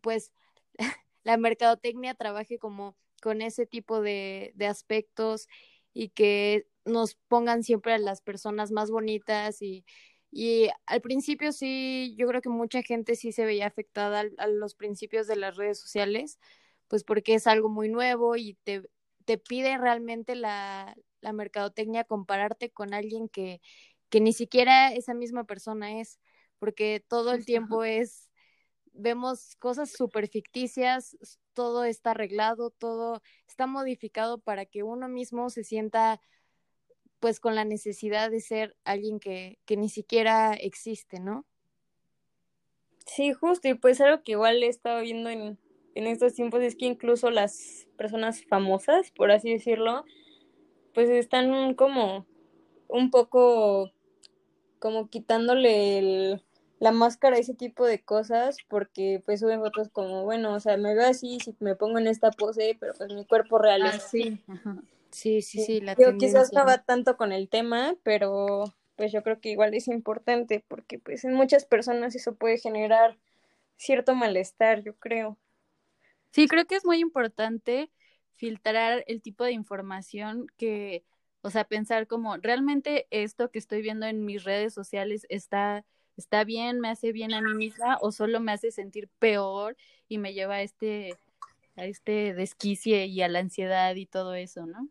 [0.00, 0.32] pues
[1.24, 5.48] la mercadotecnia trabaje como con ese tipo de, aspectos
[5.92, 9.84] y que nos pongan siempre a las personas más bonitas y
[10.36, 14.74] y al principio sí, yo creo que mucha gente sí se veía afectada a los
[14.74, 16.40] principios de las redes sociales,
[16.88, 18.82] pues porque es algo muy nuevo y te,
[19.26, 23.60] te pide realmente la, la mercadotecnia compararte con alguien que,
[24.08, 26.18] que ni siquiera esa misma persona es,
[26.58, 28.30] porque todo el tiempo es,
[28.92, 31.16] vemos cosas súper ficticias,
[31.52, 36.20] todo está arreglado, todo está modificado para que uno mismo se sienta
[37.20, 41.46] pues con la necesidad de ser alguien que, que ni siquiera existe, ¿no?
[43.06, 45.58] Sí, justo, y pues algo que igual he estado viendo en,
[45.94, 50.04] en estos tiempos es que incluso las personas famosas, por así decirlo,
[50.92, 52.26] pues están como
[52.88, 53.90] un poco
[54.84, 56.42] como quitándole el,
[56.78, 60.76] la máscara a ese tipo de cosas porque pues suben fotos como bueno o sea
[60.76, 63.88] me veo así si me pongo en esta pose pero pues mi cuerpo real ah,
[63.88, 64.38] es así
[65.10, 69.22] Sí, sí, sí, la Yo quizás no va tanto con el tema, pero pues yo
[69.22, 73.16] creo que igual es importante porque pues en muchas personas eso puede generar
[73.76, 75.38] cierto malestar, yo creo.
[76.32, 77.92] Sí, creo que es muy importante
[78.34, 81.04] filtrar el tipo de información que,
[81.44, 85.84] o sea, pensar como, ¿realmente esto que estoy viendo en mis redes sociales está,
[86.16, 89.76] está bien, me hace bien a mí misma o solo me hace sentir peor
[90.08, 91.18] y me lleva a este,
[91.76, 94.88] a este desquicie y a la ansiedad y todo eso, ¿no?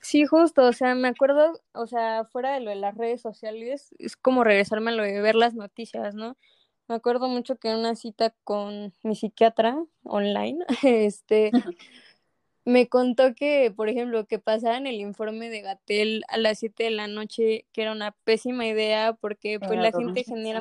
[0.00, 3.94] Sí, justo, o sea, me acuerdo, o sea, fuera de lo de las redes sociales,
[3.98, 6.38] es como regresarme a lo de ver las noticias, ¿no?
[6.88, 11.52] Me acuerdo mucho que en una cita con mi psiquiatra online, este,
[12.64, 16.90] me contó que, por ejemplo, que pasaran el informe de Gatel a las 7 de
[16.90, 20.60] la noche, que era una pésima idea porque pues la gente genera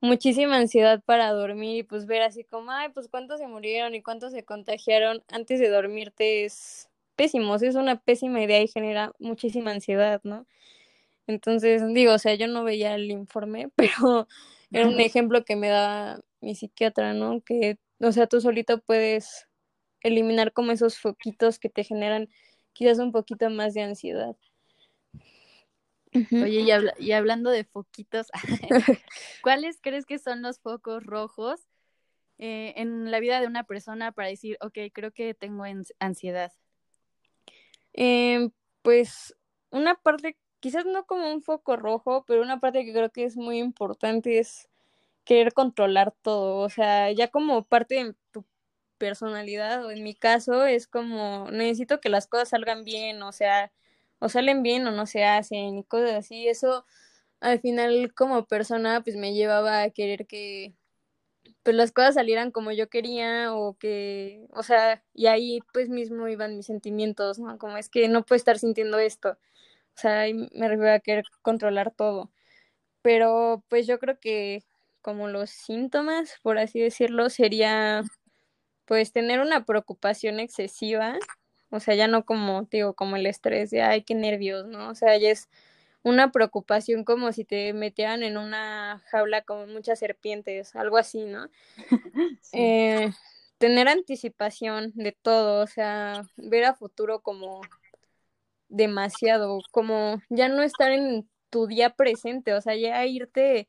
[0.00, 4.02] muchísima ansiedad para dormir y pues ver así como, ay, pues cuántos se murieron y
[4.02, 9.72] cuántos se contagiaron antes de dormirte es pésimo, es una pésima idea y genera muchísima
[9.72, 10.46] ansiedad, ¿no?
[11.26, 14.28] Entonces, digo, o sea, yo no veía el informe, pero
[14.70, 17.40] era un ejemplo que me da mi psiquiatra, ¿no?
[17.40, 19.48] Que, o sea, tú solito puedes
[20.00, 22.28] eliminar como esos foquitos que te generan
[22.72, 24.36] quizás un poquito más de ansiedad.
[26.32, 26.64] Oye,
[26.98, 28.28] y, hablando de foquitos,
[29.42, 31.60] ¿cuáles crees que son los focos rojos
[32.38, 35.64] eh, en la vida de una persona para decir, ok, creo que tengo
[35.98, 36.52] ansiedad?
[37.92, 38.50] Eh,
[38.82, 39.34] pues
[39.70, 43.36] una parte, quizás no como un foco rojo, pero una parte que creo que es
[43.36, 44.68] muy importante es
[45.24, 48.14] querer controlar todo, o sea, ya como parte
[48.98, 53.72] personalidad o en mi caso es como necesito que las cosas salgan bien, o sea,
[54.20, 56.48] o salen bien o no se hacen y cosas así.
[56.48, 56.86] Eso
[57.40, 60.74] al final como persona pues me llevaba a querer que
[61.62, 66.28] pues las cosas salieran como yo quería o que, o sea, y ahí pues mismo
[66.28, 67.58] iban mis sentimientos, ¿no?
[67.58, 69.30] Como es que no puedo estar sintiendo esto.
[69.96, 72.30] O sea, ahí me refiero a querer controlar todo.
[73.02, 74.64] Pero pues yo creo que
[75.02, 78.02] como los síntomas, por así decirlo, sería
[78.86, 81.18] pues tener una preocupación excesiva
[81.70, 84.88] o sea, ya no como, digo, como el estrés de, ay, qué nervios, ¿no?
[84.90, 85.48] O sea, ya es
[86.02, 91.48] una preocupación como si te metieran en una jaula con muchas serpientes, algo así, ¿no?
[92.52, 93.10] Eh,
[93.58, 97.60] tener anticipación de todo, o sea, ver a futuro como
[98.68, 103.68] demasiado, como ya no estar en tu día presente, o sea, ya irte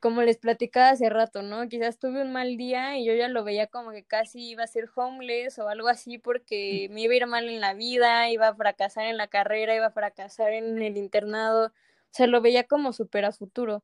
[0.00, 1.68] como les platicaba hace rato, ¿no?
[1.68, 4.66] Quizás tuve un mal día y yo ya lo veía como que casi iba a
[4.66, 8.48] ser homeless o algo así porque me iba a ir mal en la vida, iba
[8.48, 11.72] a fracasar en la carrera, iba a fracasar en el internado, o
[12.12, 13.82] sea, lo veía como súper a futuro.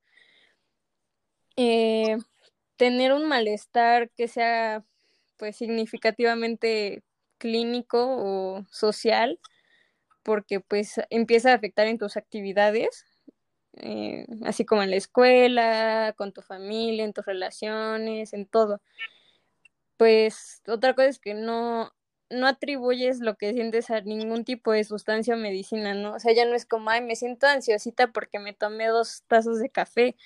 [1.56, 2.16] Eh,
[2.76, 4.84] tener un malestar que sea
[5.38, 7.02] pues significativamente
[7.38, 9.38] clínico o social,
[10.22, 13.04] porque pues empieza a afectar en tus actividades,
[13.76, 18.80] eh, así como en la escuela, con tu familia, en tus relaciones, en todo.
[19.96, 21.92] Pues otra cosa es que no,
[22.30, 26.14] no atribuyes lo que sientes a ningún tipo de sustancia o medicina, ¿no?
[26.14, 29.58] O sea, ya no es como, ay, me siento ansiosita porque me tomé dos tazos
[29.58, 30.16] de café.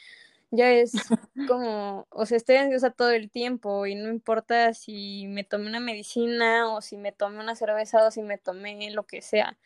[0.50, 0.92] Ya es
[1.48, 5.80] como, o sea, estoy ansiosa todo el tiempo y no importa si me tomé una
[5.80, 9.56] medicina o si me tomé una cerveza o si me tomé lo que sea.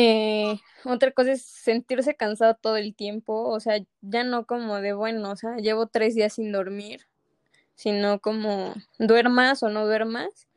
[0.00, 4.92] Eh, otra cosa es sentirse cansado todo el tiempo, o sea, ya no como de
[4.92, 7.08] bueno, o sea, llevo tres días sin dormir,
[7.74, 10.48] sino como duermas o no duermas.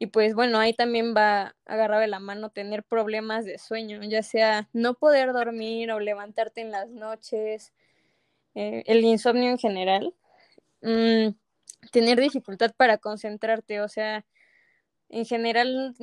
[0.00, 4.24] Y pues bueno, ahí también va agarrar de la mano tener problemas de sueño, ya
[4.24, 7.72] sea no poder dormir o levantarte en las noches,
[8.56, 10.14] eh, el insomnio en general,
[10.82, 11.30] mm,
[11.92, 14.26] tener dificultad para concentrarte, o sea,
[15.10, 15.94] en general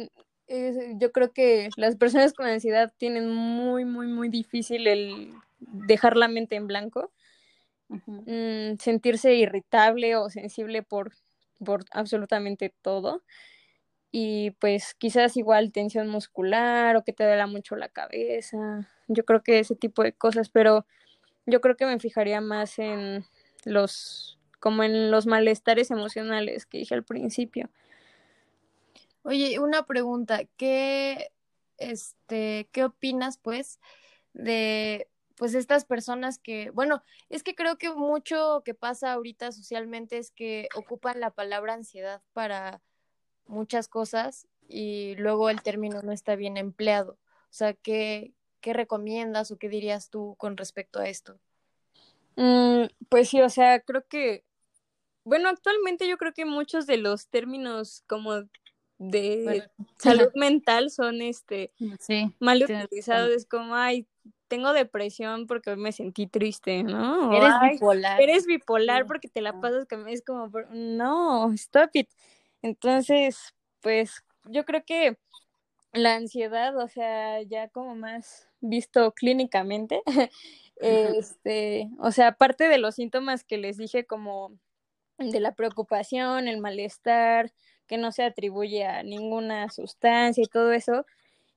[0.97, 6.27] yo creo que las personas con ansiedad tienen muy, muy, muy difícil el dejar la
[6.27, 7.11] mente en blanco,
[7.87, 11.11] mm, sentirse irritable o sensible por,
[11.63, 13.23] por absolutamente todo.
[14.11, 18.89] Y pues quizás igual tensión muscular o que te duela mucho la cabeza.
[19.07, 20.85] Yo creo que ese tipo de cosas, pero
[21.45, 23.23] yo creo que me fijaría más en
[23.65, 27.69] los, como en los malestares emocionales que dije al principio.
[29.23, 31.31] Oye, una pregunta, ¿qué,
[31.77, 33.79] este, qué opinas, pues,
[34.33, 40.17] de, pues, estas personas que, bueno, es que creo que mucho que pasa ahorita socialmente
[40.17, 42.81] es que ocupan la palabra ansiedad para
[43.45, 47.13] muchas cosas y luego el término no está bien empleado.
[47.13, 51.39] O sea, ¿qué, qué recomiendas o qué dirías tú con respecto a esto?
[52.35, 54.45] Mm, pues sí, o sea, creo que,
[55.23, 58.43] bueno, actualmente yo creo que muchos de los términos como
[58.99, 59.63] de
[59.97, 63.31] salud mental son este sí, mal utilizados.
[63.31, 64.05] Es como, ay,
[64.47, 67.33] tengo depresión porque hoy me sentí triste, ¿no?
[67.33, 68.21] eres bipolar.
[68.21, 72.09] Eres bipolar porque te la pasas que es como, no, stop it.
[72.61, 75.17] Entonces, pues yo creo que
[75.93, 80.01] la ansiedad, o sea, ya como más visto clínicamente,
[80.75, 84.51] este, o sea, aparte de los síntomas que les dije como
[85.17, 87.51] de la preocupación, el malestar,
[87.89, 91.05] que no se atribuye a ninguna sustancia y todo eso,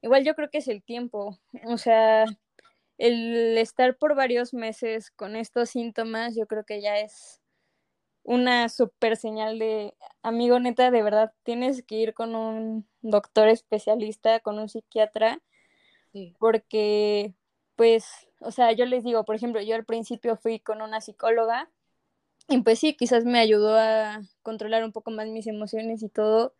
[0.00, 2.24] igual yo creo que es el tiempo, o sea,
[2.98, 7.40] el estar por varios meses con estos síntomas, yo creo que ya es
[8.24, 14.40] una super señal de, amigo neta, de verdad, tienes que ir con un doctor especialista,
[14.40, 15.40] con un psiquiatra,
[16.38, 17.34] porque,
[17.76, 18.06] pues,
[18.40, 21.70] o sea, yo les digo, por ejemplo, yo al principio fui con una psicóloga
[22.48, 26.54] y pues sí, quizás me ayudó a controlar un poco más mis emociones y todo,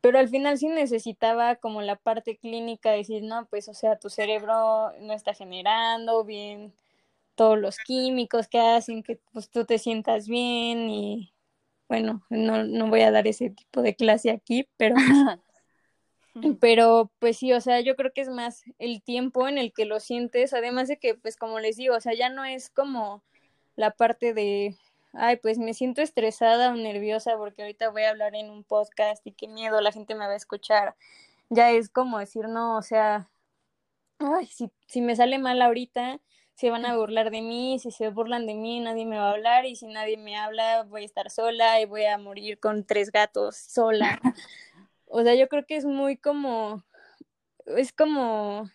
[0.00, 4.10] pero al final sí necesitaba como la parte clínica, decir, no, pues, o sea, tu
[4.10, 6.72] cerebro no está generando bien
[7.34, 11.32] todos los químicos que hacen que pues tú te sientas bien y
[11.88, 14.96] bueno, no, no voy a dar ese tipo de clase aquí, pero
[16.60, 19.84] pero pues sí, o sea, yo creo que es más el tiempo en el que
[19.84, 23.22] lo sientes, además de que pues como les digo, o sea, ya no es como
[23.76, 24.76] la parte de
[25.18, 29.26] ay, pues me siento estresada o nerviosa porque ahorita voy a hablar en un podcast
[29.26, 30.94] y qué miedo, la gente me va a escuchar.
[31.50, 33.28] Ya es como decir, no, o sea,
[34.18, 36.20] ay, si, si me sale mal ahorita,
[36.54, 39.32] se van a burlar de mí, si se burlan de mí, nadie me va a
[39.32, 42.84] hablar y si nadie me habla, voy a estar sola y voy a morir con
[42.84, 44.20] tres gatos sola.
[45.10, 46.84] O sea, yo creo que es muy como,
[47.64, 48.70] es como,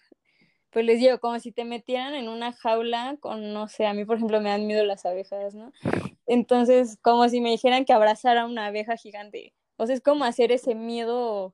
[0.73, 4.05] pues les digo, como si te metieran en una jaula con, no sé, a mí
[4.05, 5.71] por ejemplo me dan miedo las abejas, ¿no?
[6.25, 9.53] Entonces, como si me dijeran que abrazara a una abeja gigante.
[9.77, 11.53] O sea, es como hacer ese miedo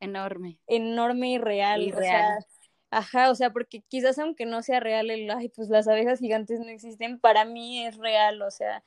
[0.00, 0.60] enorme.
[0.66, 1.82] Enorme y real.
[1.82, 2.44] Y real.
[2.90, 6.60] Ajá, o sea, porque quizás aunque no sea real el, ay, pues las abejas gigantes
[6.60, 8.82] no existen, para mí es real, o sea,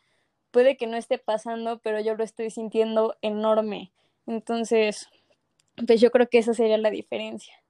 [0.50, 3.94] puede que no esté pasando, pero yo lo estoy sintiendo enorme.
[4.26, 5.08] Entonces,
[5.86, 7.61] pues yo creo que esa sería la diferencia.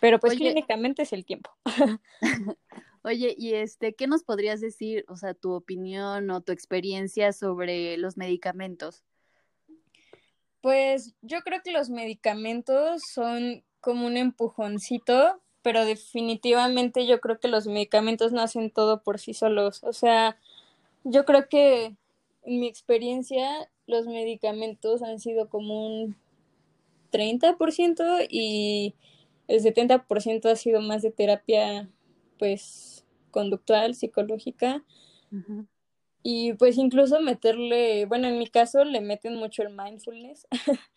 [0.00, 1.50] Pero pues clínicamente es el tiempo.
[3.02, 7.96] Oye, y este, ¿qué nos podrías decir, o sea, tu opinión o tu experiencia sobre
[7.96, 9.04] los medicamentos?
[10.60, 17.48] Pues yo creo que los medicamentos son como un empujoncito pero definitivamente yo creo que
[17.48, 19.82] los medicamentos no hacen todo por sí solos.
[19.82, 20.38] O sea,
[21.02, 21.86] yo creo que
[22.44, 26.16] en mi experiencia los medicamentos han sido como un
[27.10, 28.94] 30% y
[29.48, 31.88] el 70% ha sido más de terapia
[32.38, 34.84] pues conductual, psicológica.
[36.22, 40.46] Y pues incluso meterle, bueno, en mi caso le meten mucho el mindfulness.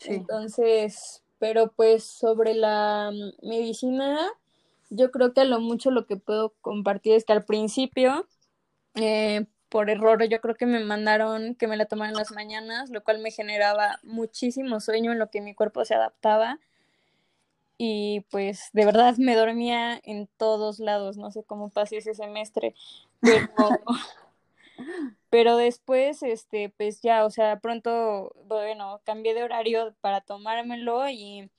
[0.00, 4.18] Entonces, pero pues sobre la mm, medicina,
[4.90, 8.26] yo creo que a lo mucho lo que puedo compartir es que al principio,
[8.94, 12.90] eh, por error, yo creo que me mandaron que me la tomara en las mañanas,
[12.90, 16.60] lo cual me generaba muchísimo sueño en lo que mi cuerpo se adaptaba.
[17.78, 22.74] Y pues de verdad me dormía en todos lados, no sé cómo pasé ese semestre,
[23.20, 23.48] pero
[25.30, 31.50] Pero después, este, pues ya, o sea, pronto, bueno, cambié de horario para tomármelo y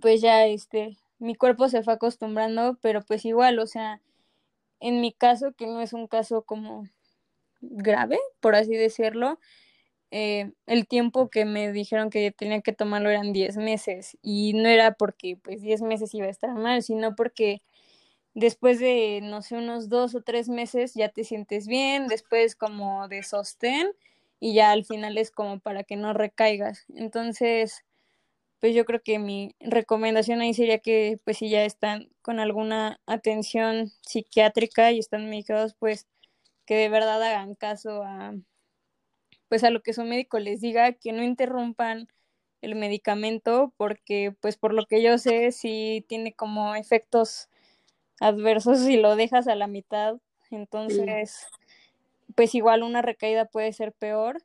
[0.00, 4.00] pues ya, este, mi cuerpo se fue acostumbrando, pero pues igual, o sea,
[4.80, 6.86] en mi caso, que no es un caso como
[7.62, 9.38] grave, por así decirlo,
[10.10, 14.68] eh, el tiempo que me dijeron que tenía que tomarlo eran 10 meses y no
[14.68, 17.62] era porque pues 10 meses iba a estar mal, sino porque
[18.34, 23.08] después de, no sé, unos dos o tres meses ya te sientes bien, después como
[23.08, 23.88] de sostén
[24.40, 26.84] y ya al final es como para que no recaigas.
[26.94, 27.84] Entonces,
[28.60, 33.00] pues yo creo que mi recomendación ahí sería que pues si ya están con alguna
[33.06, 36.06] atención psiquiátrica y están medicados, pues
[36.66, 38.34] que de verdad hagan caso a
[39.48, 42.08] pues a lo que su médico les diga, que no interrumpan
[42.62, 47.48] el medicamento porque pues por lo que yo sé sí tiene como efectos
[48.20, 50.16] adversos si lo dejas a la mitad.
[50.50, 51.46] Entonces,
[52.34, 54.42] pues igual una recaída puede ser peor.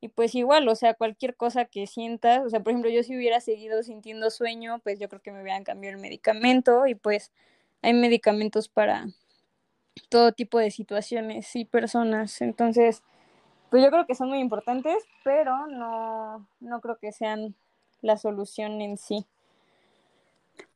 [0.00, 3.16] Y pues igual, o sea, cualquier cosa que sientas, o sea, por ejemplo, yo si
[3.16, 7.30] hubiera seguido sintiendo sueño, pues yo creo que me hubieran cambiado el medicamento y pues
[7.82, 9.06] hay medicamentos para
[10.08, 12.40] todo tipo de situaciones y personas.
[12.40, 13.04] Entonces,
[13.72, 17.54] pues yo creo que son muy importantes, pero no, no creo que sean
[18.02, 19.26] la solución en sí.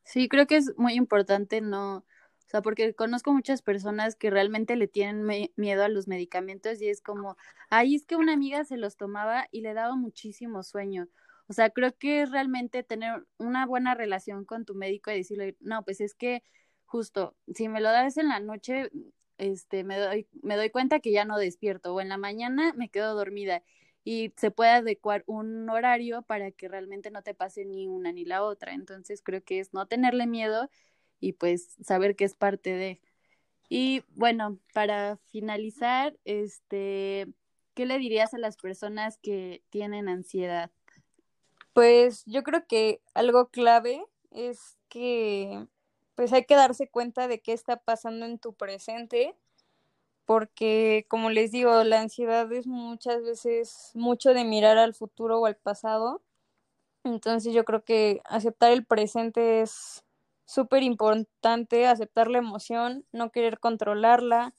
[0.03, 4.77] Sí, creo que es muy importante no, o sea, porque conozco muchas personas que realmente
[4.77, 7.37] le tienen miedo a los medicamentos y es como,
[7.69, 11.07] ay, es que una amiga se los tomaba y le daba muchísimo sueño.
[11.49, 15.55] O sea, creo que es realmente tener una buena relación con tu médico y decirle,
[15.61, 16.43] no, pues es que
[16.87, 18.91] justo, si me lo das en la noche,
[19.39, 22.89] este, me doy, me doy cuenta que ya no despierto, o en la mañana me
[22.89, 23.63] quedo dormida
[24.05, 28.25] y se puede adecuar un horario para que realmente no te pase ni una ni
[28.25, 28.73] la otra.
[28.73, 30.71] Entonces creo que es no tenerle miedo
[31.19, 33.01] y pues saber que es parte de.
[33.69, 37.27] Y bueno, para finalizar, este,
[37.75, 40.71] ¿qué le dirías a las personas que tienen ansiedad?
[41.73, 45.67] Pues yo creo que algo clave es que
[46.17, 49.37] pues hay que darse cuenta de qué está pasando en tu presente,
[50.27, 55.47] porque como les digo, la ansiedad es muchas veces mucho de mirar al futuro o
[55.47, 56.23] al pasado.
[57.05, 60.05] Entonces yo creo que aceptar el presente es
[60.47, 64.55] súper importante, aceptar la emoción, no querer controlarla.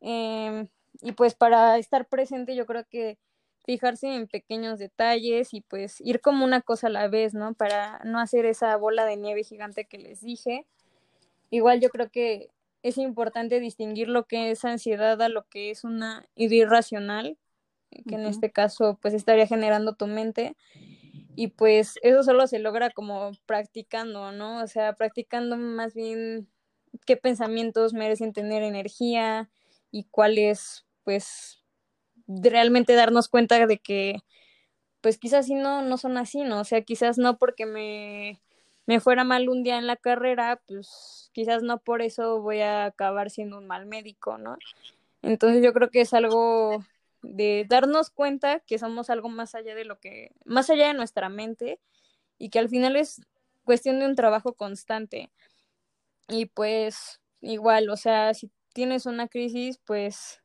[0.00, 0.68] Em,
[1.02, 3.18] y pues para estar presente yo creo que
[3.64, 7.54] fijarse en pequeños detalles y pues ir como una cosa a la vez, ¿no?
[7.54, 10.66] Para no hacer esa bola de nieve gigante que les dije.
[11.50, 12.50] Igual yo creo que
[12.82, 17.36] es importante distinguir lo que es ansiedad a lo que es una idea irracional,
[18.08, 20.56] que en este caso pues estaría generando tu mente.
[21.36, 24.62] Y pues eso solo se logra como practicando, ¿no?
[24.62, 26.48] O sea, practicando más bien
[27.06, 29.50] qué pensamientos merecen tener energía
[29.90, 31.62] y cuáles pues
[32.26, 34.20] realmente darnos cuenta de que
[35.00, 36.60] pues quizás sí no, no son así, ¿no?
[36.60, 38.40] O sea, quizás no porque me,
[38.90, 42.86] me fuera mal un día en la carrera, pues quizás no por eso voy a
[42.86, 44.58] acabar siendo un mal médico, ¿no?
[45.22, 46.84] Entonces yo creo que es algo
[47.22, 51.28] de darnos cuenta que somos algo más allá de lo que, más allá de nuestra
[51.28, 51.78] mente
[52.36, 53.20] y que al final es
[53.62, 55.30] cuestión de un trabajo constante.
[56.28, 60.42] Y pues igual, o sea, si tienes una crisis, pues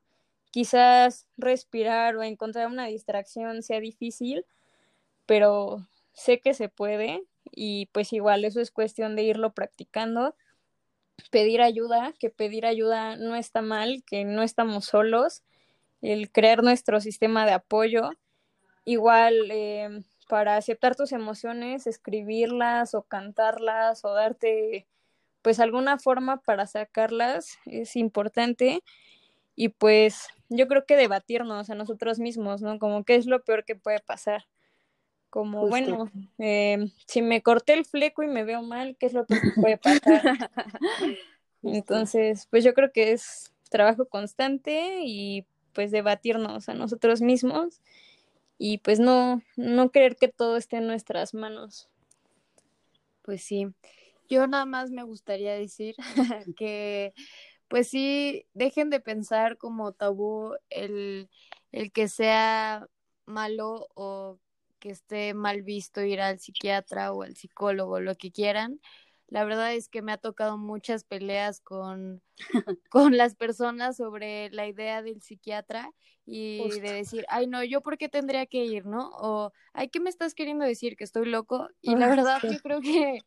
[0.52, 4.46] quizás respirar o encontrar una distracción sea difícil,
[5.26, 5.80] pero
[6.14, 7.24] sé que se puede
[7.56, 10.36] y pues igual eso es cuestión de irlo practicando,
[11.32, 15.44] pedir ayuda, que pedir ayuda no está mal, que no estamos solos,
[16.02, 18.12] el crear nuestro sistema de apoyo,
[18.86, 24.88] igual eh, para aceptar tus emociones, escribirlas o cantarlas o darte
[25.42, 28.82] pues alguna forma para sacarlas es importante
[29.56, 32.80] y pues yo creo que debatirnos a nosotros mismos, ¿no?
[32.80, 34.46] Como qué es lo peor que puede pasar.
[35.36, 39.26] Como, bueno, eh, si me corté el fleco y me veo mal, ¿qué es lo
[39.26, 40.24] que puede pasar?
[41.62, 47.82] Entonces, pues yo creo que es trabajo constante y pues debatirnos a nosotros mismos
[48.58, 51.90] y pues no, no creer que todo esté en nuestras manos.
[53.22, 53.68] Pues sí,
[54.30, 55.98] yo nada más me gustaría decir
[56.56, 57.14] que
[57.68, 61.28] pues sí, dejen de pensar como tabú el,
[61.74, 62.88] el que sea
[63.26, 64.40] malo o
[64.86, 68.80] que esté mal visto ir al psiquiatra o al psicólogo, lo que quieran.
[69.28, 72.22] La verdad es que me ha tocado muchas peleas con,
[72.92, 75.92] con las personas sobre la idea del psiquiatra
[76.24, 79.10] y de decir, ay no, yo por qué tendría que ir, ¿no?
[79.16, 80.96] O, ay, ¿qué me estás queriendo decir?
[80.96, 81.68] Que estoy loco.
[81.82, 83.22] Y la verdad yo creo que,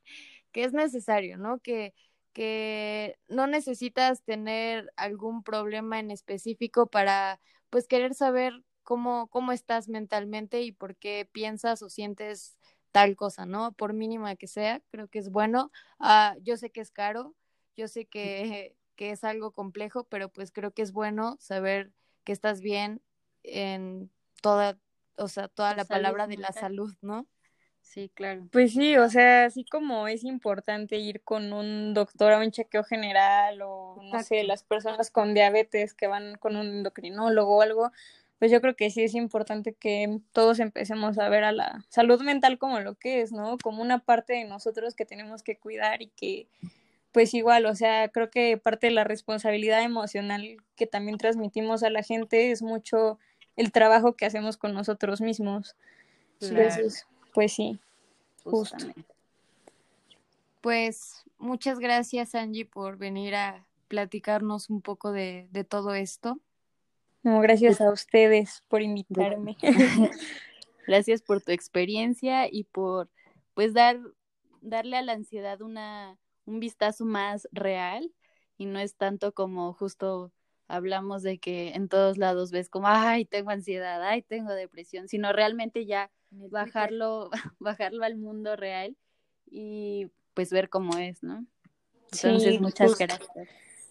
[0.53, 1.59] que es necesario, ¿no?
[1.59, 1.93] Que,
[2.33, 8.53] que no necesitas tener algún problema en específico para pues querer saber
[8.89, 12.57] cómo, cómo estás mentalmente y por qué piensas o sientes
[12.91, 13.73] tal cosa, ¿no?
[13.73, 15.71] Por mínima que sea, creo que es bueno.
[15.99, 17.35] Ah, yo sé que es caro,
[17.77, 21.93] yo sé que, que es algo complejo, pero pues creo que es bueno saber
[22.25, 23.03] que estás bien
[23.43, 24.11] en
[24.41, 24.79] toda,
[25.17, 27.27] o sea, toda la palabra de la salud, ¿no?
[27.83, 28.49] Sí, claro.
[28.51, 32.85] Pues sí, o sea, así como es importante ir con un doctor a un chequeo
[32.85, 37.93] general o no sé, las personas con diabetes que van con un endocrinólogo o algo,
[38.39, 42.21] pues yo creo que sí es importante que todos empecemos a ver a la salud
[42.23, 43.59] mental como lo que es, ¿no?
[43.59, 46.47] Como una parte de nosotros que tenemos que cuidar y que
[47.13, 51.91] pues igual, o sea, creo que parte de la responsabilidad emocional que también transmitimos a
[51.91, 53.19] la gente es mucho
[53.57, 55.75] el trabajo que hacemos con nosotros mismos.
[56.41, 57.81] Entonces, pues sí,
[58.45, 59.05] justamente.
[60.61, 66.39] Pues muchas gracias Angie por venir a platicarnos un poco de, todo esto.
[67.29, 69.59] No, gracias a ustedes por invitarme.
[70.87, 73.11] gracias por tu experiencia y por
[73.53, 73.99] pues dar
[74.63, 78.11] darle a la ansiedad una un vistazo más real
[78.57, 80.33] y no es tanto como justo
[80.69, 85.31] hablamos de que en todos lados ves como ay, tengo ansiedad, ay, tengo depresión, sino
[85.33, 88.97] realmente ya bajarlo, bajarlo al mundo real
[89.45, 91.45] y pues ver cómo es, ¿no?
[92.11, 93.49] Entonces, muchas gracias.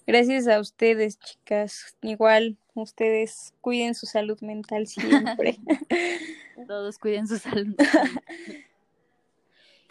[0.07, 1.97] Gracias a ustedes, chicas.
[2.01, 5.59] Igual, ustedes cuiden su salud mental siempre.
[6.67, 7.75] Todos cuiden su salud.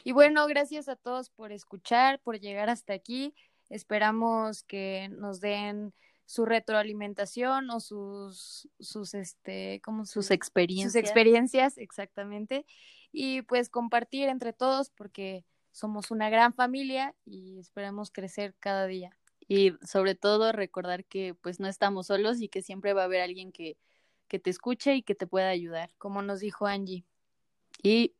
[0.04, 3.34] y bueno, gracias a todos por escuchar, por llegar hasta aquí.
[3.68, 5.92] Esperamos que nos den
[6.24, 10.92] su retroalimentación o sus, sus, este, como sus experiencias.
[10.92, 12.64] Sus experiencias, exactamente.
[13.12, 19.16] Y pues compartir entre todos porque somos una gran familia y esperamos crecer cada día.
[19.48, 23.20] Y sobre todo recordar que pues no estamos solos y que siempre va a haber
[23.20, 23.76] alguien que,
[24.28, 25.90] que te escuche y que te pueda ayudar.
[25.98, 27.04] Como nos dijo Angie.
[27.82, 28.14] Y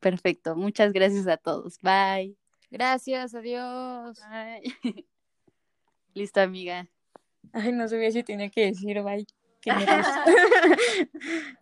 [0.00, 0.56] perfecto.
[0.56, 1.78] Muchas gracias a todos.
[1.80, 2.36] Bye.
[2.70, 4.18] Gracias, adiós.
[6.14, 6.88] Listo, amiga.
[7.52, 9.26] Ay, no sabía si tenía que decir bye.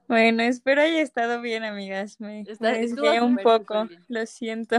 [0.08, 2.20] Bueno, espero haya estado bien, amigas.
[2.20, 4.04] Me, desvié un poco, bien.
[4.08, 4.78] lo siento.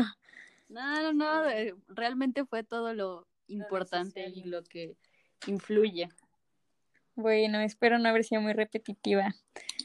[0.69, 4.95] No, no, no, eh, realmente fue todo lo importante y lo que
[5.47, 6.09] influye.
[7.15, 9.35] Bueno, espero no haber sido muy repetitiva.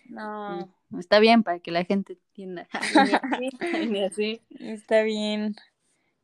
[0.08, 0.72] No.
[0.98, 2.66] Está bien para que la gente entienda.
[3.88, 4.40] Ni así.
[4.58, 5.54] Está bien.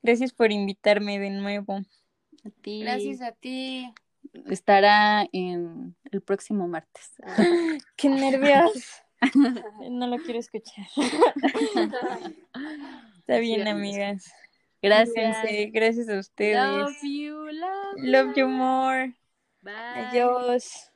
[0.03, 1.80] Gracias por invitarme de nuevo.
[2.45, 2.80] A ti.
[2.82, 3.93] Gracias a ti.
[4.47, 7.12] Estará en el próximo martes.
[7.97, 8.72] ¡Qué nervios!
[9.91, 10.87] No lo quiero escuchar.
[13.20, 14.35] Está bien, Sí, amigas.
[14.85, 15.72] Gracias.
[15.72, 16.57] Gracias a ustedes.
[16.57, 18.12] Love you, love you.
[18.12, 19.14] Love you more.
[19.62, 19.72] Bye.
[20.11, 20.93] Adiós.